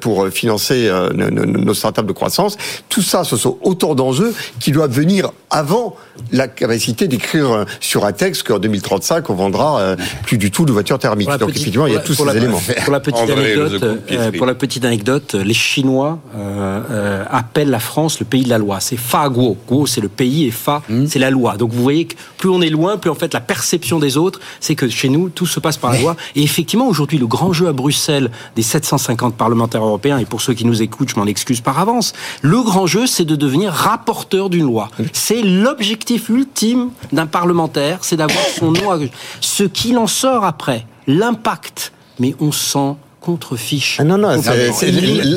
pour 0.00 0.28
financer 0.28 0.90
nos- 1.14 1.30
nos 1.30 1.74
startups 1.74 2.04
de 2.04 2.12
croissance. 2.12 2.56
Tout 2.88 3.02
ça, 3.02 3.24
ce 3.24 3.36
sont 3.36 3.58
autant 3.62 3.94
d'enjeux 3.94 4.34
qui 4.60 4.72
doivent 4.72 4.92
venir 4.92 5.30
avant 5.50 5.96
la 6.32 6.48
capacité 6.48 7.08
d'écrire 7.08 7.64
sur 7.80 8.04
un 8.04 8.12
texte 8.12 8.42
qu'en 8.46 8.58
2035 8.58 9.30
on 9.30 9.34
vendra 9.34 9.80
euh, 9.80 9.96
plus 10.24 10.38
du 10.38 10.50
tout 10.50 10.64
de 10.64 10.72
voitures 10.72 10.98
thermiques. 10.98 11.28
Donc 11.28 11.38
petite- 11.38 11.56
effectivement, 11.56 11.86
il 11.86 11.94
y 11.94 11.96
a 11.96 12.00
tous 12.00 12.16
pour 12.16 12.26
ces 12.26 12.32
la- 12.32 12.38
éléments. 12.38 12.60
Pour 12.84 12.92
la 12.92 13.00
petite 13.00 13.18
André, 13.20 13.52
anecdote, 13.54 13.82
euh, 14.12 14.32
pour 14.32 14.46
la 14.46 14.54
petite 14.54 14.84
anecdote, 14.84 15.34
les 15.34 15.54
Chinois 15.54 16.18
euh, 16.36 16.80
euh, 16.90 17.24
appellent 17.30 17.70
la 17.70 17.80
France 17.80 18.18
le 18.20 18.26
pays 18.26 18.42
de 18.44 18.48
la 18.48 18.58
loi. 18.58 18.80
C'est 18.80 18.96
Fa 18.96 19.28
Guo. 19.28 19.56
Guo, 19.68 19.86
c'est 19.86 20.00
le 20.00 20.08
pays 20.08 20.46
et 20.46 20.50
Fa, 20.50 20.82
Hmm. 20.88 21.06
c'est 21.06 21.18
la 21.18 21.30
loi. 21.30 21.56
Donc 21.56 21.72
vous 21.72 21.82
voyez 21.82 22.06
que 22.06 22.14
plus 22.38 22.48
on 22.48 22.60
est 22.62 22.70
loin, 22.70 22.96
plus 22.96 23.10
en 23.10 23.14
fait 23.14 23.34
la 23.34 23.40
perception 23.40 23.98
des 23.98 24.16
autres, 24.16 24.40
c'est 24.60 24.74
que 24.74 24.88
chez 24.88 25.08
nous 25.08 25.28
tout 25.28 25.46
se 25.46 25.60
passe 25.60 25.76
par 25.76 25.92
la 25.92 26.00
loi. 26.00 26.16
Et 26.36 26.42
effectivement, 26.42 26.86
aujourd'hui, 26.88 27.18
le 27.18 27.26
grand 27.26 27.52
jeu 27.52 27.68
à 27.68 27.72
Bruxelles 27.72 28.30
des 28.56 28.62
750 28.62 29.34
parlementaires 29.36 29.84
européens, 29.84 30.18
et 30.18 30.24
pour 30.24 30.40
ceux 30.40 30.54
qui 30.54 30.64
nous 30.64 30.82
écoutent, 30.82 31.10
je 31.10 31.16
m'en 31.16 31.26
excuse 31.26 31.60
par 31.60 31.78
avance, 31.78 32.12
le 32.42 32.62
grand 32.62 32.86
jeu, 32.86 33.06
c'est 33.06 33.24
de 33.24 33.36
devenir 33.36 33.72
rapporteur 33.72 34.48
d'une 34.50 34.64
loi. 34.64 34.88
C'est 35.12 35.42
l'objectif 35.42 36.07
ultime 36.16 36.90
d'un 37.12 37.26
parlementaire, 37.26 37.98
c'est 38.02 38.16
d'avoir 38.16 38.44
son 38.58 38.72
nom 38.72 38.90
à 38.90 38.98
Ce 39.40 39.64
qu'il 39.64 39.98
en 39.98 40.06
sort 40.06 40.44
après, 40.44 40.86
l'impact, 41.06 41.92
mais 42.18 42.34
on 42.40 42.52
s'en 42.52 42.98
contrefiche. 43.20 43.96
Ah 44.00 44.04
non, 44.04 44.16
non, 44.16 44.28
On 44.28 44.42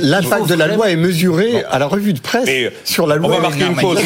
l'impact 0.04 0.48
de 0.48 0.54
la 0.54 0.68
loi 0.68 0.90
est 0.92 0.96
mesuré 0.96 1.64
à 1.70 1.80
la 1.80 1.88
revue 1.88 2.14
de 2.14 2.20
presse 2.20 2.46
Mais 2.46 2.72
sur 2.86 3.08
la 3.08 3.16
on 3.16 3.20
loi. 3.20 3.36
va 3.38 3.40
marquer 3.42 3.66
une 3.66 3.76
pause. 3.76 4.00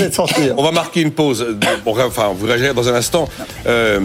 On 0.57 0.63
va 0.63 0.71
marquer 0.71 1.01
une 1.01 1.11
pause. 1.11 1.45
Bon, 1.85 1.95
enfin, 1.99 2.31
vous 2.35 2.45
réagirez 2.47 2.73
dans 2.73 2.87
un 2.89 2.95
instant. 2.95 3.27
Euh, 3.67 3.99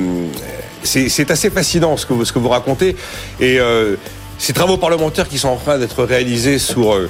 c'est 0.83 1.09
c'est 1.09 1.31
assez 1.31 1.51
fascinant 1.51 1.97
ce 1.97 2.05
que 2.07 2.13
vous, 2.13 2.25
ce 2.25 2.33
que 2.33 2.39
vous 2.39 2.49
racontez. 2.49 2.97
Et 3.39 3.59
euh, 3.61 3.97
ces 4.39 4.53
travaux 4.53 4.77
parlementaires 4.77 5.29
qui 5.29 5.39
sont 5.39 5.49
en 5.49 5.57
train 5.57 5.79
d'être 5.79 6.03
réalisés 6.05 6.59
sur 6.59 6.95
euh, 6.95 7.09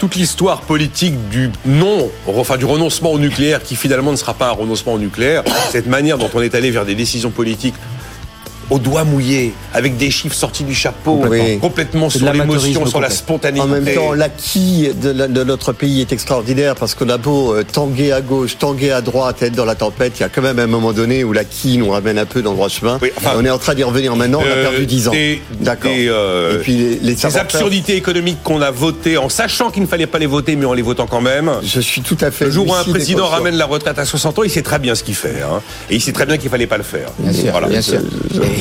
toute 0.00 0.16
l'histoire 0.16 0.62
politique 0.62 1.28
du 1.28 1.50
non, 1.66 2.10
enfin 2.26 2.56
du 2.56 2.64
renoncement 2.64 3.12
au 3.12 3.18
nucléaire, 3.18 3.62
qui 3.62 3.76
finalement 3.76 4.12
ne 4.12 4.16
sera 4.16 4.32
pas 4.32 4.48
un 4.48 4.52
renoncement 4.52 4.94
au 4.94 4.98
nucléaire. 4.98 5.44
Cette 5.68 5.86
manière 5.86 6.16
dont 6.16 6.30
on 6.32 6.40
est 6.40 6.54
allé 6.54 6.70
vers 6.70 6.86
des 6.86 6.94
décisions 6.94 7.30
politiques 7.30 7.74
au 8.70 8.78
doigt 8.78 9.04
mouillé, 9.04 9.52
avec 9.74 9.96
des 9.96 10.10
chiffres 10.10 10.34
sortis 10.34 10.64
du 10.64 10.74
chapeau, 10.74 11.22
Complètement. 11.60 12.08
sur 12.10 12.32
l'émotion, 12.32 12.86
sur 12.86 13.00
la 13.00 13.10
spontanéité. 13.10 13.64
En 13.66 13.68
même 13.68 13.84
temps, 13.94 14.12
l'acquis 14.12 14.88
de, 15.02 15.10
la- 15.10 15.28
de 15.28 15.44
notre 15.44 15.72
pays 15.72 16.00
est 16.00 16.12
extraordinaire 16.12 16.74
parce 16.76 16.94
qu'on 16.94 17.08
a 17.08 17.18
beau 17.18 17.52
euh, 17.54 17.64
tanguer 17.64 18.12
à 18.12 18.20
gauche, 18.20 18.58
tanguer 18.58 18.90
à 18.92 19.00
droite, 19.00 19.42
être 19.42 19.54
dans 19.54 19.64
la 19.64 19.74
tempête, 19.74 20.12
il 20.18 20.20
y 20.20 20.24
a 20.24 20.28
quand 20.28 20.42
même 20.42 20.58
un 20.58 20.66
moment 20.66 20.92
donné 20.92 21.24
où 21.24 21.32
l'acquis 21.32 21.78
nous 21.78 21.90
ramène 21.90 22.18
un 22.18 22.26
peu 22.26 22.42
dans 22.42 22.50
le 22.50 22.56
droit 22.56 22.68
chemin. 22.68 22.98
Oui, 23.02 23.10
enfin, 23.16 23.32
on 23.36 23.44
est 23.44 23.50
en 23.50 23.58
train 23.58 23.74
d'y 23.74 23.82
revenir 23.82 24.14
maintenant, 24.16 24.40
on 24.40 24.50
a 24.50 24.62
perdu 24.70 24.86
10 24.86 25.08
ans. 25.08 25.12
D'accord. 25.60 25.90
euh, 25.94 26.56
Et 26.56 26.58
puis 26.62 26.76
les, 26.76 26.96
les 27.14 27.26
absurdités 27.36 27.96
économiques 27.96 28.38
qu'on 28.44 28.60
a 28.62 28.70
votées 28.70 29.18
en 29.18 29.28
sachant 29.28 29.70
qu'il 29.70 29.82
ne 29.82 29.88
fallait 29.88 30.06
pas 30.06 30.18
les 30.18 30.26
voter, 30.26 30.56
mais 30.56 30.64
en 30.66 30.72
les 30.74 30.82
votant 30.82 31.06
quand 31.06 31.20
même. 31.20 31.50
Je 31.62 31.80
suis 31.80 32.02
tout 32.02 32.16
à 32.20 32.30
fait. 32.30 32.44
Le 32.46 32.50
jour 32.50 32.68
où 32.68 32.74
un 32.74 32.82
et 32.84 32.90
président 32.90 33.26
ramène 33.26 33.56
la 33.56 33.66
retraite 33.66 33.98
à 33.98 34.04
60 34.04 34.38
ans, 34.38 34.42
il 34.44 34.50
sait 34.50 34.62
très 34.62 34.78
bien 34.78 34.94
ce 34.94 35.02
qu'il 35.02 35.14
fait. 35.14 35.42
hein. 35.42 35.60
Et 35.90 35.96
il 35.96 36.00
sait 36.00 36.12
très 36.12 36.26
bien 36.26 36.36
qu'il 36.38 36.50
fallait 36.50 36.66
pas 36.66 36.76
le 36.78 36.82
faire. 36.84 37.08
Bien 37.18 37.32
sûr, 37.32 37.50
Voilà. 37.50 37.66
bien 37.68 37.82
sûr. 37.82 38.00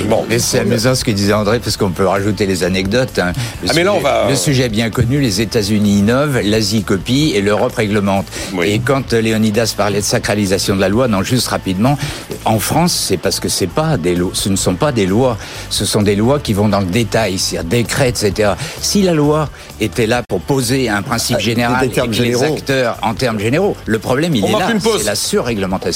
Bon. 0.08 0.26
Mais 0.30 0.40
c'est 0.40 0.60
amusant 0.60 0.96
ce 0.96 1.04
que 1.04 1.12
disait 1.12 1.34
André, 1.34 1.60
parce 1.60 1.78
qu'on 1.78 1.92
peut 1.92 2.08
rajouter 2.08 2.46
les 2.46 2.64
anecdotes. 2.64 3.20
hein. 3.20 3.34
Le 3.64 3.70
Ah, 3.70 3.74
mais 3.76 3.84
là, 3.84 3.92
on 3.94 3.98
sujet- 3.98 4.04
va- 4.04 4.26
Le 4.30 4.36
sujet 4.36 4.64
est 4.66 4.70
bien 4.70 4.90
connu, 4.90 5.20
les 5.20 5.42
États-Unis 5.42 6.00
innovent, 6.00 6.40
l'Asie 6.44 6.84
copie 6.84 7.34
et 7.36 7.42
l'Europe 7.42 7.76
réglemente. 7.76 8.26
Oui. 8.54 8.68
Et 8.70 8.80
quand 8.80 9.14
Léonidas 9.14 9.74
parlait 9.76 10.00
de 10.00 10.06
sacralisation 10.06 10.76
de 10.76 10.82
la 10.82 10.90
loi, 10.90 11.08
non, 11.08 11.24
juste 11.24 11.48
rapidement, 11.48 11.98
en 12.46 12.60
France, 12.60 12.94
c'est 13.08 13.18
parce 13.18 13.40
que 13.40 13.50
c'est 13.50 13.68
pas 13.68 13.98
des 13.98 14.16
lois, 14.16 14.32
ce 14.34 14.50
ne 14.50 14.56
sont 14.56 14.76
pas 14.76 14.92
des 14.92 15.06
lois, 15.06 15.38
ce 15.70 15.86
sont 15.86 16.02
des 16.02 16.16
lois 16.16 16.40
qui 16.40 16.54
vont 16.54 16.70
dans 16.70 16.80
le 16.80 16.86
détail, 16.86 17.38
c'est-à-dire 17.38 17.70
décrets, 17.70 18.10
etc. 18.10 18.52
Si 18.82 19.02
la 19.02 19.14
loi 19.14 19.50
était 19.82 20.08
là 20.08 20.24
pour 20.28 20.42
poser 20.42 20.90
un 20.90 21.02
principe 21.02 21.38
Ah, 21.40 21.44
général 21.44 21.86
et 21.86 21.90
que 21.90 22.22
les 22.22 22.42
acteurs 22.44 22.98
en 23.02 23.14
termes 23.14 23.40
généraux, 23.40 23.76
le 23.86 24.00
problème 24.00 24.36
il 24.36 24.44
On 24.44 24.48
est 24.56 24.60
là, 24.60 24.72
une 24.72 24.80
pause. 24.82 25.00
c'est 25.02 25.06
la 25.08 25.16
surréglementation. 25.16 25.92